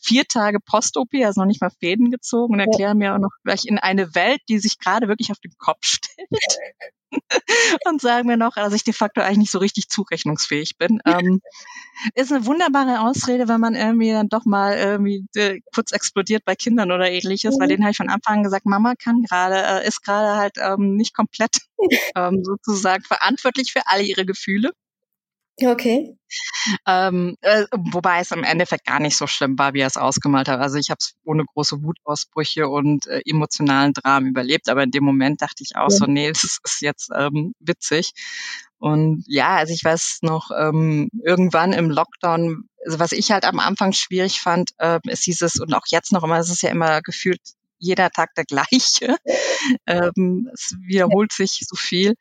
Vier 0.00 0.24
Tage 0.26 0.58
Post-OP, 0.60 1.14
also 1.24 1.40
noch 1.40 1.46
nicht 1.46 1.60
mal 1.60 1.70
Fäden 1.70 2.10
gezogen 2.10 2.54
und 2.54 2.60
erklären 2.60 2.98
mir 2.98 3.14
auch 3.14 3.18
noch 3.18 3.32
gleich 3.44 3.64
in 3.64 3.78
eine 3.78 4.14
Welt, 4.14 4.40
die 4.48 4.58
sich 4.58 4.78
gerade 4.78 5.08
wirklich 5.08 5.30
auf 5.30 5.38
den 5.40 5.52
Kopf 5.58 5.84
stellt. 5.84 6.28
und 7.86 8.00
sagen 8.00 8.26
mir 8.26 8.36
noch, 8.36 8.54
dass 8.54 8.72
ich 8.72 8.84
de 8.84 8.94
facto 8.94 9.20
eigentlich 9.20 9.38
nicht 9.38 9.50
so 9.50 9.58
richtig 9.58 9.88
zurechnungsfähig 9.88 10.76
bin. 10.78 11.00
Ähm, 11.06 11.40
ist 12.14 12.32
eine 12.32 12.46
wunderbare 12.46 13.00
Ausrede, 13.00 13.48
wenn 13.48 13.60
man 13.60 13.74
irgendwie 13.74 14.10
dann 14.10 14.28
doch 14.28 14.44
mal 14.44 14.76
irgendwie 14.76 15.26
äh, 15.36 15.60
kurz 15.74 15.92
explodiert 15.92 16.44
bei 16.44 16.54
Kindern 16.54 16.90
oder 16.90 17.10
ähnliches, 17.10 17.56
mhm. 17.56 17.60
weil 17.60 17.68
denen 17.68 17.82
habe 17.84 17.92
ich 17.92 17.96
von 17.96 18.10
Anfang 18.10 18.38
an 18.38 18.42
gesagt, 18.42 18.66
Mama 18.66 18.94
kann 18.94 19.22
gerade, 19.22 19.56
äh, 19.56 19.86
ist 19.86 20.02
gerade 20.02 20.36
halt 20.36 20.54
ähm, 20.58 20.96
nicht 20.96 21.14
komplett 21.14 21.58
ähm, 22.16 22.42
sozusagen 22.42 23.04
verantwortlich 23.04 23.72
für 23.72 23.86
alle 23.86 24.02
ihre 24.02 24.26
Gefühle. 24.26 24.72
Okay. 25.60 26.16
Ähm, 26.86 27.36
äh, 27.42 27.64
wobei 27.72 28.20
es 28.20 28.30
im 28.30 28.42
Endeffekt 28.42 28.86
gar 28.86 29.00
nicht 29.00 29.16
so 29.16 29.26
schlimm 29.26 29.58
war, 29.58 29.74
wie 29.74 29.80
er 29.80 29.86
es 29.86 29.96
ausgemalt 29.98 30.48
hat. 30.48 30.60
Also 30.60 30.78
ich 30.78 30.90
habe 30.90 30.98
es 30.98 31.14
ohne 31.24 31.44
große 31.44 31.82
Wutausbrüche 31.82 32.68
und 32.68 33.06
äh, 33.06 33.20
emotionalen 33.26 33.92
Dramen 33.92 34.28
überlebt, 34.28 34.68
aber 34.68 34.82
in 34.82 34.90
dem 34.90 35.04
Moment 35.04 35.42
dachte 35.42 35.62
ich 35.62 35.76
auch 35.76 35.90
ja. 35.90 35.96
so, 35.96 36.06
nee, 36.06 36.28
das 36.28 36.58
ist 36.64 36.80
jetzt 36.80 37.10
ähm, 37.14 37.54
witzig. 37.60 38.12
Und 38.78 39.24
ja, 39.28 39.56
also 39.56 39.72
ich 39.74 39.84
weiß 39.84 40.20
noch, 40.22 40.50
ähm, 40.58 41.10
irgendwann 41.24 41.72
im 41.72 41.90
Lockdown, 41.90 42.64
also 42.84 42.98
was 42.98 43.12
ich 43.12 43.30
halt 43.30 43.44
am 43.44 43.60
Anfang 43.60 43.92
schwierig 43.92 44.40
fand, 44.40 44.70
äh, 44.78 44.98
ist 45.04 45.26
dieses, 45.26 45.60
und 45.60 45.72
auch 45.74 45.86
jetzt 45.88 46.12
noch 46.12 46.24
immer, 46.24 46.38
es 46.38 46.50
ist 46.50 46.62
ja 46.62 46.70
immer 46.70 47.02
gefühlt 47.02 47.40
jeder 47.82 48.10
Tag 48.10 48.34
der 48.34 48.44
gleiche. 48.44 49.16
ähm, 49.86 50.48
es 50.52 50.74
wiederholt 50.86 51.32
sich 51.32 51.60
so 51.66 51.76
viel, 51.76 52.14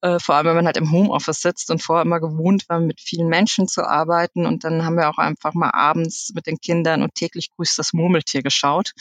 äh, 0.00 0.18
vor 0.18 0.34
allem 0.34 0.46
wenn 0.46 0.56
man 0.56 0.66
halt 0.66 0.78
im 0.78 0.90
Homeoffice 0.90 1.42
sitzt 1.42 1.70
und 1.70 1.82
vorher 1.82 2.04
immer 2.04 2.20
gewohnt 2.20 2.68
war, 2.68 2.80
mit 2.80 3.00
vielen 3.00 3.28
Menschen 3.28 3.68
zu 3.68 3.84
arbeiten. 3.84 4.46
Und 4.46 4.64
dann 4.64 4.84
haben 4.84 4.96
wir 4.96 5.08
auch 5.08 5.18
einfach 5.18 5.54
mal 5.54 5.70
abends 5.70 6.32
mit 6.34 6.46
den 6.46 6.58
Kindern 6.58 7.02
und 7.02 7.14
täglich 7.14 7.50
grüßt 7.50 7.78
das 7.78 7.92
Murmeltier 7.92 8.42
geschaut, 8.42 8.92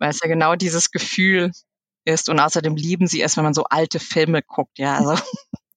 weil 0.00 0.10
es 0.10 0.20
ja 0.22 0.28
genau 0.28 0.56
dieses 0.56 0.90
Gefühl 0.90 1.52
ist. 2.04 2.28
Und 2.28 2.40
außerdem 2.40 2.76
lieben 2.76 3.06
sie 3.06 3.20
es, 3.22 3.36
wenn 3.36 3.44
man 3.44 3.54
so 3.54 3.64
alte 3.64 4.00
Filme 4.00 4.42
guckt. 4.42 4.78
Ja, 4.78 4.96
also. 4.96 5.22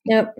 Ja. 0.05 0.33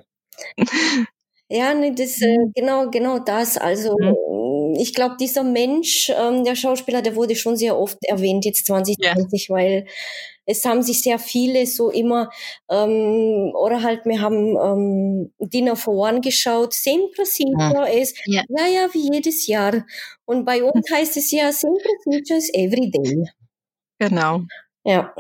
Ja, 1.49 1.73
nee, 1.73 1.93
das, 1.93 2.21
äh, 2.21 2.37
genau, 2.55 2.89
genau 2.89 3.19
das. 3.19 3.57
Also, 3.57 3.95
mhm 3.99 4.42
ich 4.75 4.93
glaube, 4.93 5.15
dieser 5.19 5.43
Mensch, 5.43 6.11
ähm, 6.15 6.43
der 6.43 6.55
Schauspieler, 6.55 7.01
der 7.01 7.15
wurde 7.15 7.35
schon 7.35 7.57
sehr 7.57 7.77
oft 7.77 7.97
erwähnt, 8.03 8.45
jetzt 8.45 8.65
2020, 8.65 9.49
yeah. 9.49 9.55
weil 9.55 9.87
es 10.45 10.65
haben 10.65 10.81
sich 10.81 11.01
sehr 11.01 11.19
viele 11.19 11.65
so 11.65 11.89
immer, 11.89 12.29
ähm, 12.69 13.53
oder 13.55 13.81
halt, 13.81 14.05
wir 14.05 14.19
haben 14.21 14.57
ähm, 14.57 15.33
Dinner 15.39 15.75
for 15.75 15.95
One 15.95 16.21
geschaut, 16.21 16.73
same 16.73 17.07
procedure 17.15 17.73
ja. 17.73 17.83
ist, 17.85 18.17
ja. 18.25 18.43
ja, 18.49 18.67
ja, 18.67 18.93
wie 18.93 19.09
jedes 19.13 19.47
Jahr. 19.47 19.85
Und 20.25 20.45
bei 20.45 20.63
uns 20.63 20.89
heißt 20.91 21.17
es 21.17 21.31
ja, 21.31 21.51
same 21.51 21.77
procedures 21.77 22.49
every 22.53 22.91
day. 22.91 23.29
Genau. 23.99 24.41
Ja. 24.83 25.13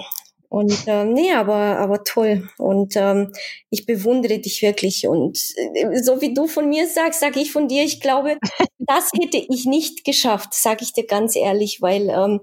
Und 0.53 0.83
ähm, 0.85 1.13
nee, 1.13 1.31
aber, 1.31 1.79
aber 1.79 2.03
toll. 2.03 2.47
Und 2.59 2.95
ähm, 2.95 3.33
ich 3.71 3.87
bewundere 3.87 4.37
dich 4.37 4.61
wirklich. 4.61 5.07
Und 5.07 5.39
äh, 5.73 5.99
so 6.03 6.21
wie 6.21 6.35
du 6.35 6.45
von 6.45 6.69
mir 6.69 6.87
sagst, 6.87 7.21
sage 7.21 7.39
ich 7.39 7.51
von 7.51 7.67
dir, 7.67 7.83
ich 7.83 8.01
glaube, 8.01 8.37
das 8.87 9.11
hätte 9.19 9.37
ich 9.37 9.65
nicht 9.65 10.03
geschafft, 10.03 10.53
sage 10.53 10.83
ich 10.83 10.93
dir 10.93 11.05
ganz 11.05 11.35
ehrlich, 11.35 11.81
weil 11.81 12.09
ähm, 12.09 12.41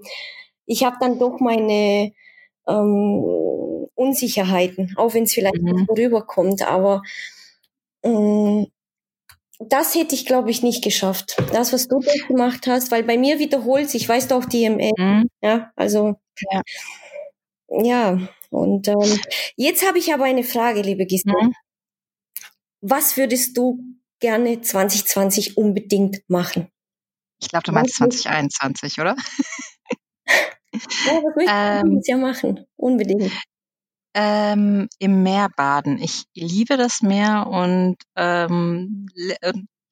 ich 0.65 0.83
habe 0.83 0.97
dann 0.99 1.19
doch 1.19 1.39
meine 1.39 2.13
ähm, 2.67 3.23
Unsicherheiten, 3.95 4.93
auch 4.97 5.13
wenn 5.13 5.23
es 5.23 5.33
vielleicht 5.33 5.61
mhm. 5.61 5.71
nicht 5.71 5.89
rüberkommt. 5.89 6.67
Aber 6.67 7.01
ähm, 8.03 8.67
das 9.59 9.95
hätte 9.95 10.15
ich, 10.15 10.25
glaube 10.25 10.49
ich, 10.49 10.63
nicht 10.63 10.83
geschafft. 10.83 11.37
Das, 11.53 11.73
was 11.73 11.87
du 11.87 11.99
gemacht 12.27 12.67
hast, 12.67 12.91
weil 12.91 13.03
bei 13.03 13.17
mir 13.17 13.39
wiederholt 13.39 13.89
sich, 13.89 14.07
weißt 14.07 14.31
du 14.31 14.35
auch 14.35 14.45
DML. 14.45 14.91
Mhm. 14.97 15.29
Ja, 15.41 15.71
also. 15.75 16.15
Ja. 16.51 16.61
Ja, 17.73 18.19
und 18.49 18.87
ähm, 18.89 19.19
jetzt 19.55 19.87
habe 19.87 19.97
ich 19.97 20.13
aber 20.13 20.25
eine 20.25 20.43
Frage, 20.43 20.81
liebe 20.81 21.05
Gisela. 21.05 21.41
Mhm. 21.41 21.53
Was 22.81 23.15
würdest 23.15 23.55
du 23.57 23.79
gerne 24.21 24.61
2020 24.61 25.57
unbedingt 25.57 26.21
machen? 26.29 26.69
Ich 27.39 27.49
glaube, 27.49 27.63
du 27.63 27.71
meinst 27.71 27.95
2021, 27.95 28.99
oder? 28.99 29.15
ja, 30.27 31.21
was 31.23 31.35
möchtest 31.35 31.55
ähm, 31.55 31.89
dieses 31.89 32.07
Jahr 32.07 32.19
machen? 32.19 32.65
Unbedingt. 32.77 33.31
Ähm, 34.13 34.87
Im 34.99 35.23
Meer 35.23 35.49
baden. 35.55 35.97
Ich 35.97 36.25
liebe 36.33 36.77
das 36.77 37.01
Meer 37.01 37.47
und 37.47 37.97
ähm, 38.15 39.07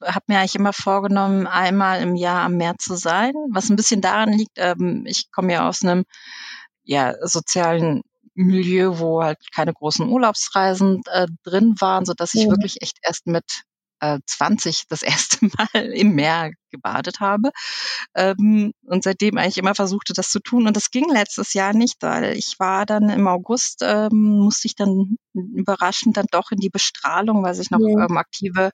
habe 0.03 0.25
mir 0.27 0.39
eigentlich 0.39 0.55
immer 0.55 0.73
vorgenommen, 0.73 1.47
einmal 1.47 2.01
im 2.01 2.15
Jahr 2.15 2.43
am 2.43 2.57
Meer 2.57 2.75
zu 2.77 2.95
sein, 2.95 3.33
was 3.51 3.69
ein 3.69 3.75
bisschen 3.75 4.01
daran 4.01 4.31
liegt, 4.31 4.57
ähm, 4.57 5.03
ich 5.05 5.31
komme 5.31 5.53
ja 5.53 5.67
aus 5.67 5.83
einem 5.83 6.05
ja, 6.83 7.15
sozialen 7.27 8.01
Milieu, 8.33 8.99
wo 8.99 9.21
halt 9.21 9.39
keine 9.53 9.73
großen 9.73 10.07
Urlaubsreisen 10.07 11.01
äh, 11.11 11.27
drin 11.43 11.75
waren, 11.79 12.05
so 12.05 12.13
dass 12.13 12.33
ich 12.33 12.47
mhm. 12.47 12.51
wirklich 12.51 12.81
echt 12.81 12.97
erst 13.03 13.27
mit 13.27 13.63
äh, 13.99 14.19
20 14.25 14.85
das 14.87 15.01
erste 15.03 15.45
Mal 15.45 15.85
im 15.93 16.15
Meer 16.15 16.51
gebadet 16.71 17.19
habe 17.19 17.49
ähm, 18.15 18.73
und 18.83 19.03
seitdem 19.03 19.37
eigentlich 19.37 19.57
immer 19.57 19.75
versuchte, 19.75 20.13
das 20.13 20.29
zu 20.29 20.39
tun. 20.39 20.67
Und 20.67 20.75
das 20.77 20.91
ging 20.91 21.09
letztes 21.09 21.53
Jahr 21.53 21.73
nicht, 21.73 21.97
weil 22.01 22.37
ich 22.37 22.55
war 22.59 22.85
dann 22.85 23.09
im 23.09 23.27
August, 23.27 23.81
ähm, 23.81 24.39
musste 24.39 24.67
ich 24.67 24.75
dann 24.75 25.17
überraschend 25.33 26.17
dann 26.17 26.27
doch 26.31 26.51
in 26.51 26.59
die 26.59 26.69
Bestrahlung, 26.69 27.43
weil 27.43 27.55
sich 27.55 27.71
noch 27.71 27.79
ja. 27.79 28.05
ähm, 28.05 28.17
aktive 28.17 28.71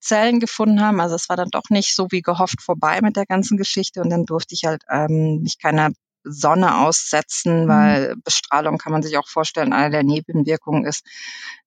Zellen 0.00 0.40
gefunden 0.40 0.80
haben. 0.80 1.00
Also 1.00 1.14
es 1.14 1.28
war 1.28 1.36
dann 1.36 1.50
doch 1.50 1.70
nicht 1.70 1.94
so 1.94 2.08
wie 2.10 2.22
gehofft 2.22 2.62
vorbei 2.62 3.00
mit 3.02 3.16
der 3.16 3.26
ganzen 3.26 3.56
Geschichte 3.56 4.00
und 4.00 4.10
dann 4.10 4.24
durfte 4.24 4.54
ich 4.54 4.64
halt 4.64 4.82
ähm, 4.90 5.40
mich 5.42 5.58
keiner 5.58 5.90
Sonne 6.24 6.78
aussetzen, 6.78 7.64
mhm. 7.64 7.68
weil 7.68 8.14
Bestrahlung 8.24 8.78
kann 8.78 8.92
man 8.92 9.02
sich 9.02 9.16
auch 9.18 9.28
vorstellen, 9.28 9.72
eine 9.72 9.90
der 9.90 10.02
Nebenwirkungen 10.02 10.84
ist, 10.84 11.06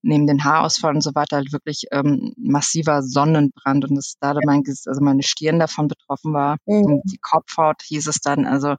neben 0.02 0.28
den 0.28 0.44
Haarausfall 0.44 0.94
und 0.94 1.02
so 1.02 1.16
weiter, 1.16 1.38
halt 1.38 1.54
wirklich 1.54 1.86
ähm, 1.92 2.34
massiver 2.38 3.04
Sonnenbrand 3.04 3.86
und 3.86 3.96
dass 3.96 4.16
da 4.20 4.34
mein, 4.46 4.64
also 4.68 5.02
meine 5.02 5.24
Stirn 5.24 5.60
davon 5.60 5.88
betroffen 5.88 6.34
war. 6.34 6.58
Mhm. 6.66 6.86
Und 6.86 7.02
die 7.06 7.20
Kopfhaut 7.20 7.82
hieß 7.84 8.08
es 8.08 8.20
dann, 8.20 8.46
also 8.46 8.76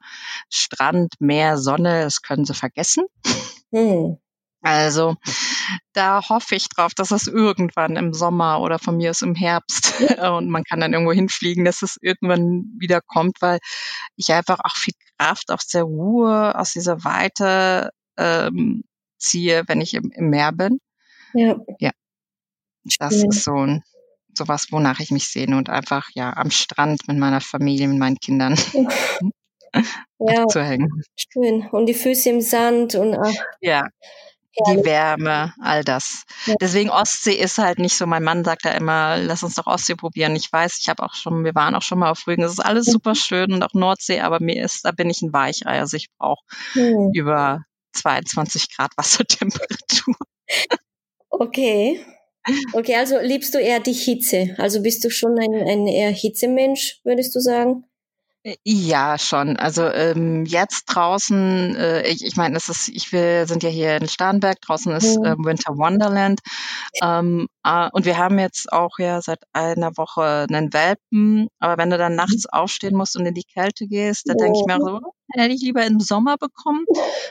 Strand, 0.51 1.15
Meer, 1.19 1.59
Sonne, 1.59 2.03
das 2.03 2.23
können 2.23 2.45
sie 2.45 2.55
vergessen. 2.55 3.07
Mhm. 3.71 4.19
Also 4.65 5.17
da 5.93 6.27
hoffe 6.27 6.55
ich 6.55 6.71
drauf, 6.71 6.95
dass 6.95 7.11
es 7.11 7.27
irgendwann 7.27 7.97
im 7.97 8.15
Sommer 8.15 8.61
oder 8.61 8.79
von 8.79 8.97
mir 8.97 9.11
ist 9.11 9.23
im 9.23 9.35
Herbst 9.35 9.93
und 10.23 10.49
man 10.49 10.65
kann 10.65 10.81
dann 10.81 10.95
irgendwo 10.95 11.13
hinfliegen, 11.13 11.67
dass 11.67 11.83
es 11.83 11.99
irgendwann 12.01 12.65
wieder 12.79 13.03
kommt, 13.03 13.43
weil 13.43 13.59
ich 14.17 14.33
einfach 14.33 14.61
auch 14.65 14.75
viel 14.75 14.95
Kraft 15.19 15.51
aus 15.51 15.67
der 15.67 15.83
Ruhe, 15.83 16.59
aus 16.59 16.73
dieser 16.73 17.05
Weite 17.05 17.91
ähm, 18.17 18.85
ziehe, 19.19 19.65
wenn 19.67 19.83
ich 19.83 19.93
im, 19.93 20.11
im 20.15 20.31
Meer 20.31 20.53
bin. 20.53 20.79
Ja. 21.35 21.57
Ja. 21.79 21.91
Das 22.99 23.21
ja. 23.21 23.29
ist 23.29 23.45
so 23.45 23.55
ein 23.55 23.83
sowas, 24.33 24.69
wonach 24.71 24.99
ich 24.99 25.11
mich 25.11 25.29
sehne 25.29 25.59
und 25.59 25.69
einfach 25.69 26.09
ja 26.15 26.35
am 26.35 26.51
Strand 26.51 27.07
mit 27.07 27.19
meiner 27.19 27.43
Familie, 27.43 27.87
mit 27.87 27.99
meinen 27.99 28.17
Kindern 28.17 28.59
ja, 30.19 30.47
zu 30.49 30.65
hängen. 30.65 31.03
Schön. 31.17 31.69
Und 31.69 31.85
die 31.85 31.95
Füße 31.95 32.31
im 32.31 32.41
Sand 32.41 32.95
und 32.95 33.15
ach. 33.15 33.35
Ja 33.61 33.87
die 34.69 34.85
Wärme, 34.85 35.53
all 35.61 35.85
das. 35.85 36.25
Ja. 36.47 36.55
Deswegen 36.61 36.91
Ostsee 36.91 37.35
ist 37.35 37.59
halt 37.59 37.79
nicht 37.79 37.97
so. 37.97 38.07
Mein 38.07 38.23
Mann 38.23 38.45
sagt 38.45 38.65
ja 38.65 38.73
immer, 38.73 39.17
lass 39.19 39.43
uns 39.43 39.55
doch 39.55 39.67
Ostsee 39.67 39.95
probieren. 39.95 40.37
Ich 40.37 40.53
weiß, 40.53 40.79
ich 40.81 40.89
habe 40.89 41.03
auch 41.03 41.15
schon, 41.15 41.45
wir 41.45 41.55
waren 41.55 41.75
auch 41.75 41.83
schon 41.83 41.99
mal 41.99 42.11
auf 42.11 42.27
Rügen. 42.27 42.43
Es 42.43 42.53
ist 42.53 42.65
alles 42.65 42.87
super 42.87 43.15
schön 43.15 43.53
und 43.53 43.63
auch 43.63 43.75
Nordsee, 43.75 44.21
aber 44.21 44.41
mir 44.41 44.65
ist, 44.65 44.85
da 44.85 44.93
bin 44.93 45.11
ich 45.11 45.23
ein 45.23 45.33
Weichei. 45.33 45.79
Also 45.79 45.97
ich 45.97 46.09
brauche 46.19 46.43
hm. 46.73 47.11
über 47.15 47.65
22 47.93 48.75
Grad 48.75 48.93
Wassertemperatur. 48.97 50.15
Okay. 51.37 52.01
Okay, 52.75 52.95
also 52.95 53.19
liebst 53.21 53.55
du 53.55 53.59
eher 53.59 53.81
die 53.81 53.93
Hitze? 53.93 54.55
Also 54.59 54.83
bist 54.83 55.03
du 55.05 55.11
schon 55.11 55.37
ein, 55.39 55.55
ein 55.67 55.87
eher 55.87 56.11
Hitzemensch, 56.11 57.01
würdest 57.03 57.35
du 57.35 57.41
sagen? 57.41 57.85
Ja, 58.63 59.17
schon. 59.17 59.57
Also 59.57 59.85
ähm, 59.85 60.45
jetzt 60.45 60.85
draußen, 60.87 61.77
äh, 61.77 62.07
ich, 62.07 62.23
ich 62.23 62.37
meine, 62.37 62.59
es 62.59 62.69
ist, 62.69 62.89
ich 62.89 63.11
will, 63.11 63.49
sind 63.49 63.63
ja 63.63 63.71
hier 63.71 63.97
in 63.97 64.07
Starnberg, 64.07 64.61
draußen 64.61 64.93
ist 64.93 65.19
mhm. 65.19 65.25
ähm, 65.25 65.45
Winter 65.47 65.79
Wonderland. 65.79 66.41
Ähm, 67.03 67.49
äh, 67.65 67.89
und 67.93 68.05
wir 68.05 68.19
haben 68.19 68.39
jetzt 68.39 68.71
auch 68.71 68.99
ja 68.99 69.23
seit 69.23 69.39
einer 69.55 69.97
Woche 69.97 70.45
einen 70.51 70.75
Welpen. 70.75 71.49
Aber 71.59 71.79
wenn 71.79 71.89
du 71.89 71.97
dann 71.97 72.17
nachts 72.17 72.45
aufstehen 72.45 72.95
musst 72.95 73.17
und 73.17 73.25
in 73.25 73.33
die 73.33 73.45
Kälte 73.45 73.87
gehst, 73.87 74.29
da 74.29 74.35
denke 74.35 74.59
ich 74.59 74.67
mir 74.67 74.79
so, 74.79 75.01
hätte 75.33 75.55
ich 75.55 75.63
lieber 75.63 75.87
im 75.87 76.01
Sommer 76.01 76.37
bekommen. 76.37 76.85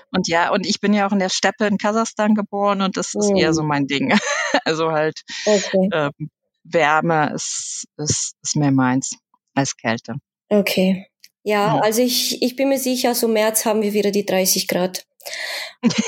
Und 0.09 0.27
ja, 0.27 0.51
und 0.51 0.65
ich 0.65 0.79
bin 0.79 0.95
ja 0.95 1.07
auch 1.07 1.11
in 1.11 1.19
der 1.19 1.29
Steppe 1.29 1.67
in 1.67 1.77
Kasachstan 1.77 2.33
geboren 2.33 2.81
und 2.81 2.97
das 2.97 3.13
ist 3.13 3.31
eher 3.37 3.53
so 3.53 3.61
mhm. 3.61 3.67
mein 3.67 3.85
Ding. 3.85 4.17
also 4.65 4.91
halt 4.91 5.21
okay. 5.45 5.89
ähm, 5.93 6.31
Wärme 6.63 7.33
ist, 7.35 7.85
ist, 7.97 8.33
ist 8.41 8.55
mehr 8.55 8.71
meins 8.71 9.15
als 9.53 9.77
Kälte. 9.77 10.15
Okay. 10.49 11.07
Ja, 11.43 11.75
ja, 11.75 11.81
also 11.81 12.01
ich, 12.01 12.41
ich 12.41 12.55
bin 12.55 12.69
mir 12.69 12.79
sicher, 12.79 13.15
so 13.15 13.27
März 13.27 13.65
haben 13.65 13.81
wir 13.81 13.93
wieder 13.93 14.11
die 14.11 14.25
30 14.25 14.67
Grad 14.67 15.05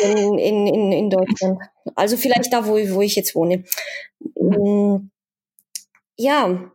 in, 0.01 0.37
in, 0.37 0.67
in, 0.67 0.91
in 0.91 1.09
Deutschland. 1.09 1.59
Also 1.95 2.15
vielleicht 2.17 2.53
da, 2.53 2.65
wo, 2.67 2.73
wo 2.73 3.01
ich 3.01 3.15
jetzt 3.15 3.35
wohne. 3.35 3.65
Mm, 4.39 5.09
ja, 6.17 6.71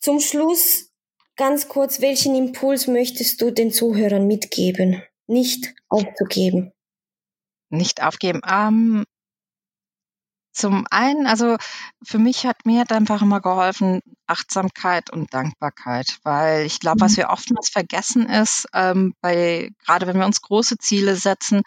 zum 0.00 0.20
Schluss 0.20 0.92
ganz 1.36 1.68
kurz, 1.68 2.00
welchen 2.00 2.34
Impuls 2.34 2.86
möchtest 2.86 3.40
du 3.40 3.50
den 3.50 3.72
Zuhörern 3.72 4.26
mitgeben? 4.26 5.02
Nicht 5.26 5.74
aufzugeben. 5.88 6.72
Nicht 7.70 8.02
aufgeben. 8.02 8.40
Ähm, 8.48 9.04
zum 10.54 10.86
einen, 10.90 11.26
also 11.26 11.56
für 12.04 12.18
mich 12.18 12.46
hat 12.46 12.64
mir 12.64 12.80
hat 12.80 12.92
einfach 12.92 13.22
immer 13.22 13.40
geholfen 13.40 14.00
Achtsamkeit 14.26 15.10
und 15.10 15.34
Dankbarkeit, 15.34 16.18
weil 16.22 16.64
ich 16.64 16.80
glaube, 16.80 17.00
was 17.00 17.12
mhm. 17.12 17.16
wir 17.16 17.30
oftmals 17.30 17.68
vergessen 17.68 18.28
ist, 18.28 18.66
ähm, 18.72 19.14
bei 19.20 19.70
gerade 19.84 20.06
wenn 20.06 20.18
wir 20.18 20.26
uns 20.26 20.40
große 20.40 20.78
Ziele 20.78 21.16
setzen, 21.16 21.62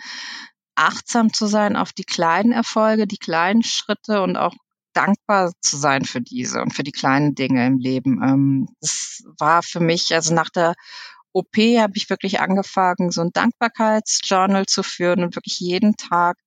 achtsam 0.75 1.33
zu 1.33 1.47
sein 1.47 1.75
auf 1.75 1.91
die 1.91 2.05
kleinen 2.05 2.53
Erfolge, 2.53 3.07
die 3.07 3.17
kleinen 3.17 3.63
Schritte 3.63 4.21
und 4.21 4.37
auch 4.37 4.55
dankbar 4.93 5.51
zu 5.61 5.77
sein 5.77 6.05
für 6.05 6.21
diese 6.21 6.61
und 6.61 6.73
für 6.73 6.83
die 6.83 6.91
kleinen 6.91 7.35
Dinge 7.35 7.67
im 7.67 7.77
Leben. 7.77 8.23
Ähm, 8.23 8.69
das 8.79 9.23
war 9.37 9.63
für 9.63 9.79
mich, 9.79 10.13
also 10.15 10.33
nach 10.33 10.49
der 10.49 10.73
OP 11.33 11.57
habe 11.57 11.93
ich 11.95 12.09
wirklich 12.09 12.39
angefangen, 12.39 13.11
so 13.11 13.21
ein 13.21 13.31
Dankbarkeitsjournal 13.33 14.65
zu 14.65 14.81
führen 14.81 15.23
und 15.23 15.35
wirklich 15.35 15.59
jeden 15.59 15.95
Tag 15.97 16.37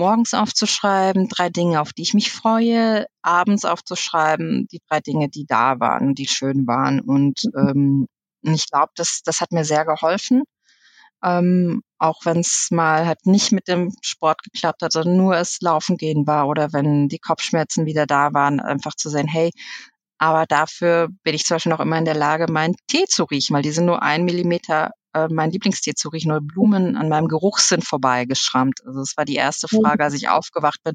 morgens 0.00 0.32
aufzuschreiben, 0.32 1.28
drei 1.28 1.50
Dinge, 1.50 1.80
auf 1.80 1.92
die 1.92 2.02
ich 2.02 2.14
mich 2.14 2.32
freue, 2.32 3.06
abends 3.20 3.66
aufzuschreiben, 3.66 4.66
die 4.72 4.80
drei 4.88 5.00
Dinge, 5.00 5.28
die 5.28 5.44
da 5.46 5.78
waren, 5.78 6.14
die 6.14 6.26
schön 6.26 6.66
waren. 6.66 7.00
Und 7.00 7.44
mhm. 7.52 8.08
ähm, 8.42 8.54
ich 8.54 8.70
glaube, 8.70 8.92
das, 8.96 9.20
das 9.22 9.42
hat 9.42 9.52
mir 9.52 9.64
sehr 9.64 9.84
geholfen. 9.84 10.44
Ähm, 11.22 11.82
auch 11.98 12.24
wenn 12.24 12.38
es 12.38 12.68
mal 12.70 13.06
halt 13.06 13.26
nicht 13.26 13.52
mit 13.52 13.68
dem 13.68 13.92
Sport 14.00 14.42
geklappt 14.42 14.80
hat, 14.82 14.92
sondern 14.92 15.18
nur 15.18 15.36
es 15.36 15.60
Laufen 15.60 15.98
gehen 15.98 16.26
war 16.26 16.48
oder 16.48 16.72
wenn 16.72 17.08
die 17.08 17.18
Kopfschmerzen 17.18 17.84
wieder 17.84 18.06
da 18.06 18.32
waren, 18.32 18.58
einfach 18.58 18.94
zu 18.94 19.10
sehen, 19.10 19.28
hey, 19.28 19.50
aber 20.16 20.46
dafür 20.46 21.08
bin 21.24 21.34
ich 21.34 21.44
zum 21.44 21.56
Beispiel 21.56 21.72
noch 21.72 21.80
immer 21.80 21.98
in 21.98 22.06
der 22.06 22.14
Lage, 22.14 22.50
meinen 22.50 22.74
Tee 22.86 23.04
zu 23.06 23.24
riechen, 23.24 23.54
weil 23.54 23.62
die 23.62 23.70
sind 23.70 23.84
nur 23.84 24.02
ein 24.02 24.24
Millimeter 24.24 24.92
äh, 25.14 25.28
mein 25.28 25.50
Lieblingstier 25.50 25.94
zu 25.94 26.08
riechen 26.08 26.30
oder 26.30 26.40
Blumen 26.40 26.96
an 26.96 27.08
meinem 27.08 27.28
Geruchssinn 27.28 27.82
vorbeigeschrammt. 27.82 28.80
Also 28.86 29.00
das 29.00 29.16
war 29.16 29.24
die 29.24 29.36
erste 29.36 29.66
mhm. 29.70 29.82
Frage, 29.82 30.04
als 30.04 30.14
ich 30.14 30.28
aufgewacht 30.28 30.82
bin. 30.82 30.94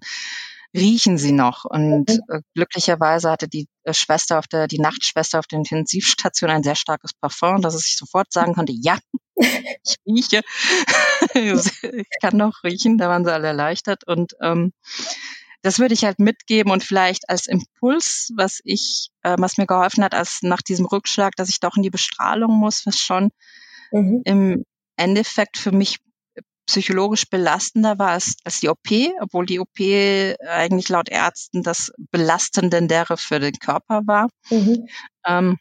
Riechen 0.73 1.17
Sie 1.17 1.32
noch? 1.32 1.63
Und 1.63 2.10
mhm. 2.10 2.19
äh, 2.28 2.41
glücklicherweise 2.54 3.30
hatte 3.30 3.47
die 3.47 3.67
äh, 3.84 3.93
Schwester 3.93 4.39
auf 4.39 4.47
der, 4.47 4.67
die 4.67 4.80
Nachtschwester 4.80 5.39
auf 5.39 5.47
der 5.47 5.60
Intensivstation 5.60 6.49
ein 6.49 6.63
sehr 6.63 6.75
starkes 6.75 7.13
Parfum, 7.13 7.62
dass 7.62 7.80
ich 7.80 7.95
sofort 7.95 8.32
sagen 8.34 8.54
konnte, 8.54 8.73
ja, 8.73 8.97
ich 9.36 9.95
rieche. 10.06 10.41
ich 11.34 12.08
kann 12.21 12.38
noch 12.38 12.63
riechen, 12.63 12.97
da 12.97 13.08
waren 13.08 13.23
sie 13.23 13.34
alle 13.34 13.47
erleichtert. 13.47 14.06
Und 14.06 14.34
ähm, 14.41 14.73
das 15.62 15.80
würde 15.80 15.95
ich 15.95 16.04
halt 16.04 16.19
mitgeben 16.19 16.71
und 16.71 16.84
vielleicht 16.84 17.28
als 17.28 17.47
Impuls, 17.47 18.32
was 18.36 18.60
ich, 18.63 19.10
äh, 19.23 19.36
was 19.39 19.58
mir 19.58 19.65
geholfen 19.65 20.04
hat, 20.04 20.13
als 20.13 20.43
nach 20.43 20.62
diesem 20.62 20.86
Rückschlag, 20.86 21.36
dass 21.38 21.49
ich 21.49 21.60
doch 21.60 21.75
in 21.75 21.82
die 21.82 21.89
Bestrahlung 21.89 22.51
muss, 22.51 22.86
was 22.86 22.99
schon 22.99 23.32
mhm. 23.91 24.21
im 24.26 24.65
Endeffekt 24.98 25.58
für 25.58 25.71
mich 25.71 26.00
psychologisch 26.65 27.30
belastender 27.30 28.00
war 28.00 28.10
als, 28.12 28.38
als 28.43 28.60
die 28.60 28.69
OP, 28.69 28.89
obwohl 29.21 29.45
die 29.45 29.60
OP 29.60 29.80
eigentlich 29.80 30.89
laut 30.89 31.10
Ärzten 31.10 31.63
das 31.63 31.91
belastendere 32.12 33.17
für 33.17 33.39
den 33.39 33.54
Körper 33.54 34.02
war. 34.06 34.30
Mhm. 34.50 34.88
Ähm, 35.26 35.58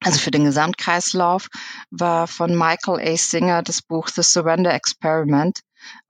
also 0.00 0.18
für 0.18 0.30
den 0.30 0.44
Gesamtkreislauf, 0.44 1.48
war 1.90 2.26
von 2.26 2.56
Michael 2.56 3.00
A. 3.00 3.16
Singer 3.16 3.62
das 3.62 3.82
Buch 3.82 4.08
The 4.08 4.22
Surrender 4.22 4.74
Experiment, 4.74 5.60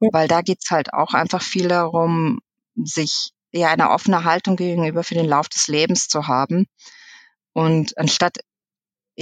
mhm. 0.01 0.09
weil 0.13 0.29
da 0.29 0.41
geht's 0.41 0.71
halt 0.71 0.93
auch 0.95 1.15
einfach 1.15 1.43
viel 1.43 1.69
darum, 1.69 2.41
sich 2.75 3.33
ja 3.53 3.69
eine 3.69 3.91
offene 3.91 4.25
Haltung 4.25 4.57
gegenüber 4.57 5.05
für 5.05 5.15
den 5.15 5.27
Lauf 5.27 5.49
des 5.49 5.69
Lebens 5.69 6.09
zu 6.09 6.27
haben. 6.27 6.67
Und 7.53 7.99
anstatt 7.99 8.39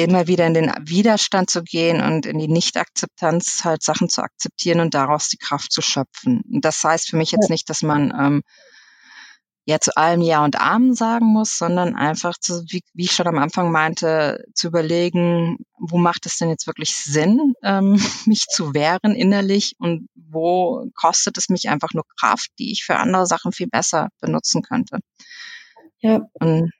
immer 0.04 0.26
wieder 0.26 0.46
in 0.46 0.54
den 0.54 0.72
Widerstand 0.80 1.50
zu 1.50 1.62
gehen 1.62 2.02
und 2.02 2.26
in 2.26 2.38
die 2.38 2.48
Nicht-Akzeptanz 2.48 3.64
halt 3.64 3.82
Sachen 3.82 4.08
zu 4.08 4.22
akzeptieren 4.22 4.80
und 4.80 4.94
daraus 4.94 5.28
die 5.28 5.38
Kraft 5.38 5.72
zu 5.72 5.82
schöpfen. 5.82 6.42
Und 6.50 6.64
das 6.64 6.82
heißt 6.82 7.10
für 7.10 7.16
mich 7.16 7.32
jetzt 7.32 7.50
nicht, 7.50 7.68
dass 7.70 7.82
man 7.82 8.12
ähm, 8.18 8.42
ja 9.64 9.78
zu 9.78 9.96
allem 9.96 10.20
Ja 10.20 10.44
und 10.44 10.60
Amen 10.60 10.94
sagen 10.94 11.26
muss, 11.26 11.56
sondern 11.56 11.94
einfach, 11.94 12.36
zu, 12.38 12.64
wie, 12.68 12.82
wie 12.92 13.04
ich 13.04 13.12
schon 13.12 13.28
am 13.28 13.38
Anfang 13.38 13.70
meinte, 13.70 14.44
zu 14.54 14.68
überlegen, 14.68 15.58
wo 15.78 15.98
macht 15.98 16.26
es 16.26 16.38
denn 16.38 16.50
jetzt 16.50 16.66
wirklich 16.66 16.96
Sinn, 16.96 17.54
ähm, 17.62 17.92
mich 18.26 18.46
zu 18.46 18.74
wehren 18.74 19.14
innerlich 19.14 19.74
und 19.78 20.08
wo 20.14 20.86
kostet 20.94 21.38
es 21.38 21.48
mich 21.48 21.68
einfach 21.68 21.92
nur 21.94 22.04
Kraft, 22.18 22.50
die 22.58 22.72
ich 22.72 22.84
für 22.84 22.96
andere 22.96 23.26
Sachen 23.26 23.52
viel 23.52 23.68
besser 23.68 24.08
benutzen 24.20 24.62
könnte. 24.62 24.98
Ja. 26.00 26.20
Und 26.34 26.72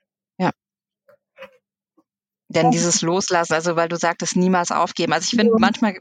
denn 2.51 2.71
dieses 2.71 3.01
Loslassen, 3.01 3.53
also 3.53 3.75
weil 3.75 3.89
du 3.89 3.97
sagtest, 3.97 4.35
niemals 4.35 4.71
aufgeben. 4.71 5.13
Also 5.13 5.25
ich 5.31 5.39
finde, 5.39 5.53
manchmal 5.57 5.95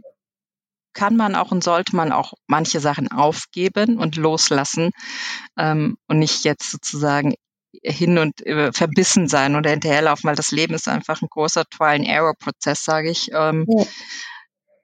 kann 0.92 1.16
man 1.16 1.34
auch 1.34 1.50
und 1.52 1.62
sollte 1.62 1.94
man 1.94 2.12
auch 2.12 2.34
manche 2.46 2.80
Sachen 2.80 3.10
aufgeben 3.10 3.98
und 3.98 4.16
loslassen 4.16 4.90
ähm, 5.56 5.96
und 6.08 6.18
nicht 6.18 6.44
jetzt 6.44 6.70
sozusagen 6.70 7.34
hin 7.82 8.18
und 8.18 8.44
äh, 8.46 8.72
verbissen 8.72 9.28
sein 9.28 9.54
oder 9.54 9.70
hinterherlaufen, 9.70 10.28
weil 10.28 10.34
das 10.34 10.50
Leben 10.50 10.74
ist 10.74 10.88
einfach 10.88 11.22
ein 11.22 11.28
großer 11.28 11.64
Trial-and-Error-Prozess, 11.66 12.84
sage 12.84 13.10
ich. 13.10 13.30
Ähm, 13.32 13.66
ja. 13.68 13.84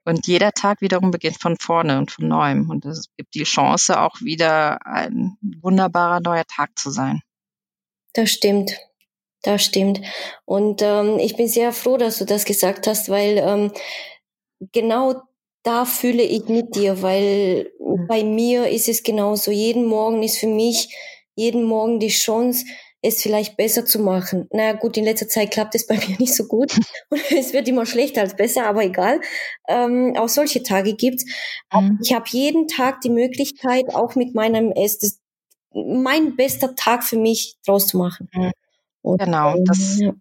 Und 0.05 0.25
jeder 0.25 0.53
Tag 0.53 0.79
wiederum 0.79 1.11
beginnt 1.11 1.41
von 1.41 1.57
vorne 1.59 1.97
und 1.97 2.11
von 2.11 2.29
neuem. 2.29 2.69
Und 2.69 2.85
es 2.85 3.09
gibt 3.17 3.35
die 3.35 3.43
Chance, 3.43 3.99
auch 3.99 4.21
wieder 4.21 4.85
ein 4.85 5.37
wunderbarer 5.61 6.21
neuer 6.21 6.45
Tag 6.45 6.79
zu 6.79 6.91
sein. 6.91 7.19
Das 8.13 8.31
stimmt. 8.31 8.71
Das 9.43 9.63
stimmt. 9.63 10.01
Und 10.45 10.81
ähm, 10.81 11.19
ich 11.19 11.35
bin 11.37 11.47
sehr 11.47 11.71
froh, 11.71 11.97
dass 11.97 12.17
du 12.17 12.25
das 12.25 12.45
gesagt 12.45 12.87
hast, 12.87 13.09
weil 13.09 13.37
ähm, 13.37 13.71
genau 14.71 15.21
da 15.63 15.85
fühle 15.85 16.23
ich 16.23 16.45
mit 16.47 16.75
dir, 16.75 17.01
weil 17.01 17.71
mhm. 17.79 18.07
bei 18.07 18.23
mir 18.23 18.67
ist 18.67 18.87
es 18.87 19.03
genauso. 19.03 19.51
Jeden 19.51 19.85
Morgen 19.85 20.23
ist 20.23 20.37
für 20.37 20.47
mich 20.47 20.95
jeden 21.35 21.63
Morgen 21.63 21.99
die 21.99 22.07
Chance, 22.07 22.65
es 23.01 23.21
vielleicht 23.21 23.57
besser 23.57 23.85
zu 23.85 23.99
machen. 23.99 24.47
Na 24.51 24.73
gut, 24.73 24.97
in 24.97 25.03
letzter 25.03 25.27
Zeit 25.27 25.51
klappt 25.51 25.75
es 25.75 25.85
bei 25.87 25.95
mir 25.95 26.17
nicht 26.19 26.33
so 26.33 26.45
gut 26.45 26.73
und 27.09 27.31
es 27.31 27.53
wird 27.53 27.67
immer 27.67 27.85
schlechter 27.85 28.21
als 28.21 28.35
besser, 28.35 28.65
aber 28.65 28.83
egal. 28.83 29.21
Ähm, 29.67 30.15
auch 30.17 30.29
solche 30.29 30.63
Tage 30.63 30.95
gibt's. 30.95 31.25
Mhm. 31.73 31.99
Ich 32.01 32.13
habe 32.13 32.25
jeden 32.29 32.67
Tag 32.67 33.01
die 33.01 33.09
Möglichkeit, 33.09 33.93
auch 33.93 34.15
mit 34.15 34.35
meinem 34.35 34.71
es 34.71 35.19
mein 35.73 36.35
bester 36.35 36.75
Tag 36.75 37.03
für 37.03 37.17
mich 37.17 37.57
draus 37.65 37.87
zu 37.87 37.97
machen. 37.97 38.29
Mhm. 38.33 38.51
Und, 39.07 39.19
genau, 39.19 39.55
das, 39.65 39.99
ja. 39.99 40.11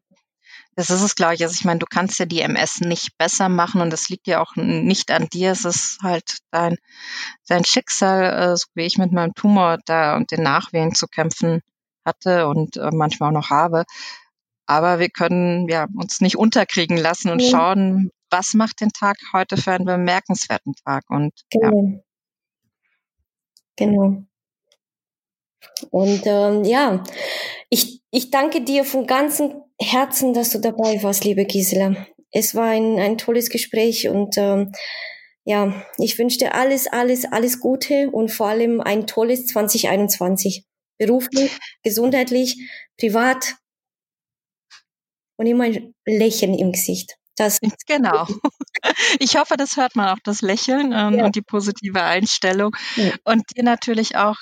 das 0.77 0.91
ist 0.91 1.03
es, 1.03 1.15
glaube 1.17 1.35
ich. 1.35 1.43
Also 1.43 1.55
ich 1.55 1.65
meine, 1.65 1.81
du 1.81 1.87
kannst 1.87 2.19
ja 2.19 2.25
die 2.25 2.41
MS 2.41 2.81
nicht 2.81 3.19
besser 3.19 3.49
machen 3.49 3.81
und 3.81 3.91
das 3.93 4.09
liegt 4.09 4.27
ja 4.27 4.41
auch 4.41 4.55
nicht 4.57 5.11
an 5.11 5.29
dir. 5.29 5.51
Es 5.51 5.65
ist 5.65 5.99
halt 6.03 6.39
dein, 6.53 6.77
dein 7.49 7.65
Schicksal, 7.65 8.53
äh, 8.53 8.57
so 8.57 8.67
wie 8.75 8.85
ich 8.85 8.99
mit 8.99 9.13
meinem 9.13 9.35
Tumor 9.35 9.79
da 9.87 10.17
und 10.17 10.31
den 10.31 10.43
Nachwehen 10.43 10.95
zu 10.95 11.09
kämpfen 11.09 11.63
hatte 12.05 12.47
und 12.47 12.77
äh, 12.77 12.91
manchmal 12.93 13.31
auch 13.31 13.35
noch 13.35 13.51
habe. 13.51 13.85
Aber 14.67 14.99
wir 15.01 15.11
können 15.11 15.69
ja 15.69 15.87
uns 15.97 16.21
nicht 16.21 16.37
unterkriegen 16.37 16.97
lassen 16.97 17.31
und 17.31 17.41
ja. 17.41 17.51
schauen, 17.51 18.11
was 18.31 18.55
macht 18.55 18.81
den 18.81 18.91
Tag 18.91 19.17
heute 19.33 19.57
für 19.57 19.73
einen 19.73 19.85
bemerkenswerten 19.85 20.75
Tag. 20.85 21.05
Und 21.09 21.33
genau. 21.51 21.89
ja. 21.89 22.01
Genau. 23.77 24.23
Und 25.91 26.23
ähm, 26.27 26.65
ja, 26.65 27.03
ich, 27.69 27.96
ich 28.17 28.31
danke 28.31 28.63
dir 28.63 28.87
von 28.87 29.07
ganzem 29.07 29.63
Herzen, 29.79 30.33
dass 30.33 30.49
du 30.49 30.59
dabei 30.59 31.03
warst, 31.03 31.25
liebe 31.25 31.45
Gisela. 31.45 32.07
Es 32.31 32.55
war 32.55 32.69
ein, 32.71 32.99
ein 32.99 33.19
tolles 33.19 33.51
Gespräch 33.51 34.09
und 34.09 34.39
ähm, 34.39 34.73
ja, 35.45 35.85
ich 35.99 36.19
wünsche 36.19 36.39
dir 36.39 36.55
alles, 36.55 36.87
alles, 36.87 37.27
alles 37.27 37.61
Gute 37.61 38.11
und 38.11 38.31
vor 38.31 38.47
allem 38.47 38.81
ein 38.81 39.07
tolles 39.07 39.47
2021 39.49 40.65
beruflich, 40.99 41.51
gesundheitlich, 41.83 42.57
privat 42.99 43.57
und 45.37 45.45
immer 45.45 45.65
ein 45.65 45.95
Lächeln 46.07 46.55
im 46.55 46.73
Gesicht. 46.73 47.19
Das 47.37 47.61
genau. 47.87 48.27
Ich 49.19 49.37
hoffe, 49.37 49.57
das 49.57 49.77
hört 49.77 49.97
man 49.97 50.09
auch, 50.09 50.21
das 50.23 50.41
Lächeln 50.41 50.93
ähm, 50.93 51.19
ja. 51.19 51.27
und 51.27 51.35
die 51.35 51.43
positive 51.43 52.03
Einstellung. 52.03 52.75
Ja. 52.95 53.13
Und 53.25 53.43
dir 53.55 53.65
natürlich 53.65 54.17
auch, 54.17 54.37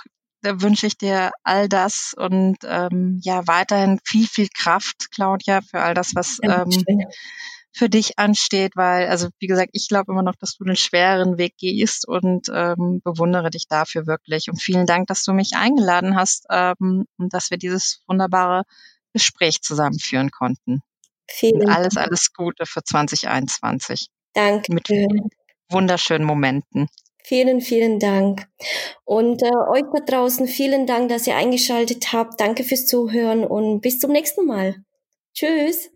wünsche 0.45 0.87
ich 0.87 0.97
dir 0.97 1.31
all 1.43 1.69
das 1.69 2.15
und 2.17 2.59
ähm, 2.65 3.21
ja, 3.23 3.47
weiterhin 3.47 4.01
viel, 4.05 4.27
viel 4.27 4.49
Kraft, 4.49 5.11
Claudia, 5.11 5.61
für 5.63 5.81
all 5.81 5.95
das, 5.95 6.15
was 6.15 6.39
ähm, 6.43 6.71
für 7.73 7.89
dich 7.89 8.19
ansteht, 8.19 8.77
weil, 8.77 9.09
also 9.09 9.29
wie 9.41 9.49
gesagt, 9.49 9.71
ich 9.73 9.89
glaube 9.89 10.13
immer 10.13 10.23
noch, 10.23 10.37
dass 10.37 10.57
du 10.57 10.65
den 10.65 10.77
schweren 10.77 11.39
Weg 11.39 11.57
gehst 11.59 12.07
und 12.07 12.49
ähm, 12.55 13.01
bewundere 13.03 13.51
dich 13.51 13.67
dafür 13.69 14.07
wirklich. 14.07 14.49
Und 14.49 14.63
vielen 14.63 14.87
Dank, 14.87 15.09
dass 15.09 15.25
du 15.25 15.33
mich 15.33 15.53
eingeladen 15.57 16.15
hast 16.15 16.47
ähm, 16.51 17.07
und 17.19 17.35
dass 17.35 17.51
wir 17.51 17.59
dieses 17.59 18.03
wunderbare 18.07 18.63
Gespräch 19.13 19.61
zusammenführen 19.63 20.31
konnten. 20.31 20.83
Vielen 21.29 21.63
und 21.63 21.71
alles, 21.71 21.97
alles 21.97 22.33
Gute 22.33 22.65
für 22.65 22.85
2021. 22.85 24.09
Danke. 24.35 24.73
Mit 24.73 24.89
wunderschönen 25.69 26.25
Momenten. 26.25 26.89
Vielen, 27.27 27.63
vielen 27.63 27.99
Dank. 27.99 28.47
Und 29.05 29.43
äh, 29.43 29.47
euch 29.73 29.85
da 29.95 30.05
draußen 30.05 30.47
vielen 30.47 30.87
Dank, 30.87 31.09
dass 31.09 31.27
ihr 31.27 31.37
eingeschaltet 31.37 32.13
habt. 32.13 32.39
Danke 32.39 32.65
fürs 32.65 32.85
Zuhören 32.85 33.45
und 33.45 33.81
bis 33.81 33.99
zum 33.99 34.13
nächsten 34.13 34.47
Mal. 34.47 34.77
Tschüss. 35.33 35.91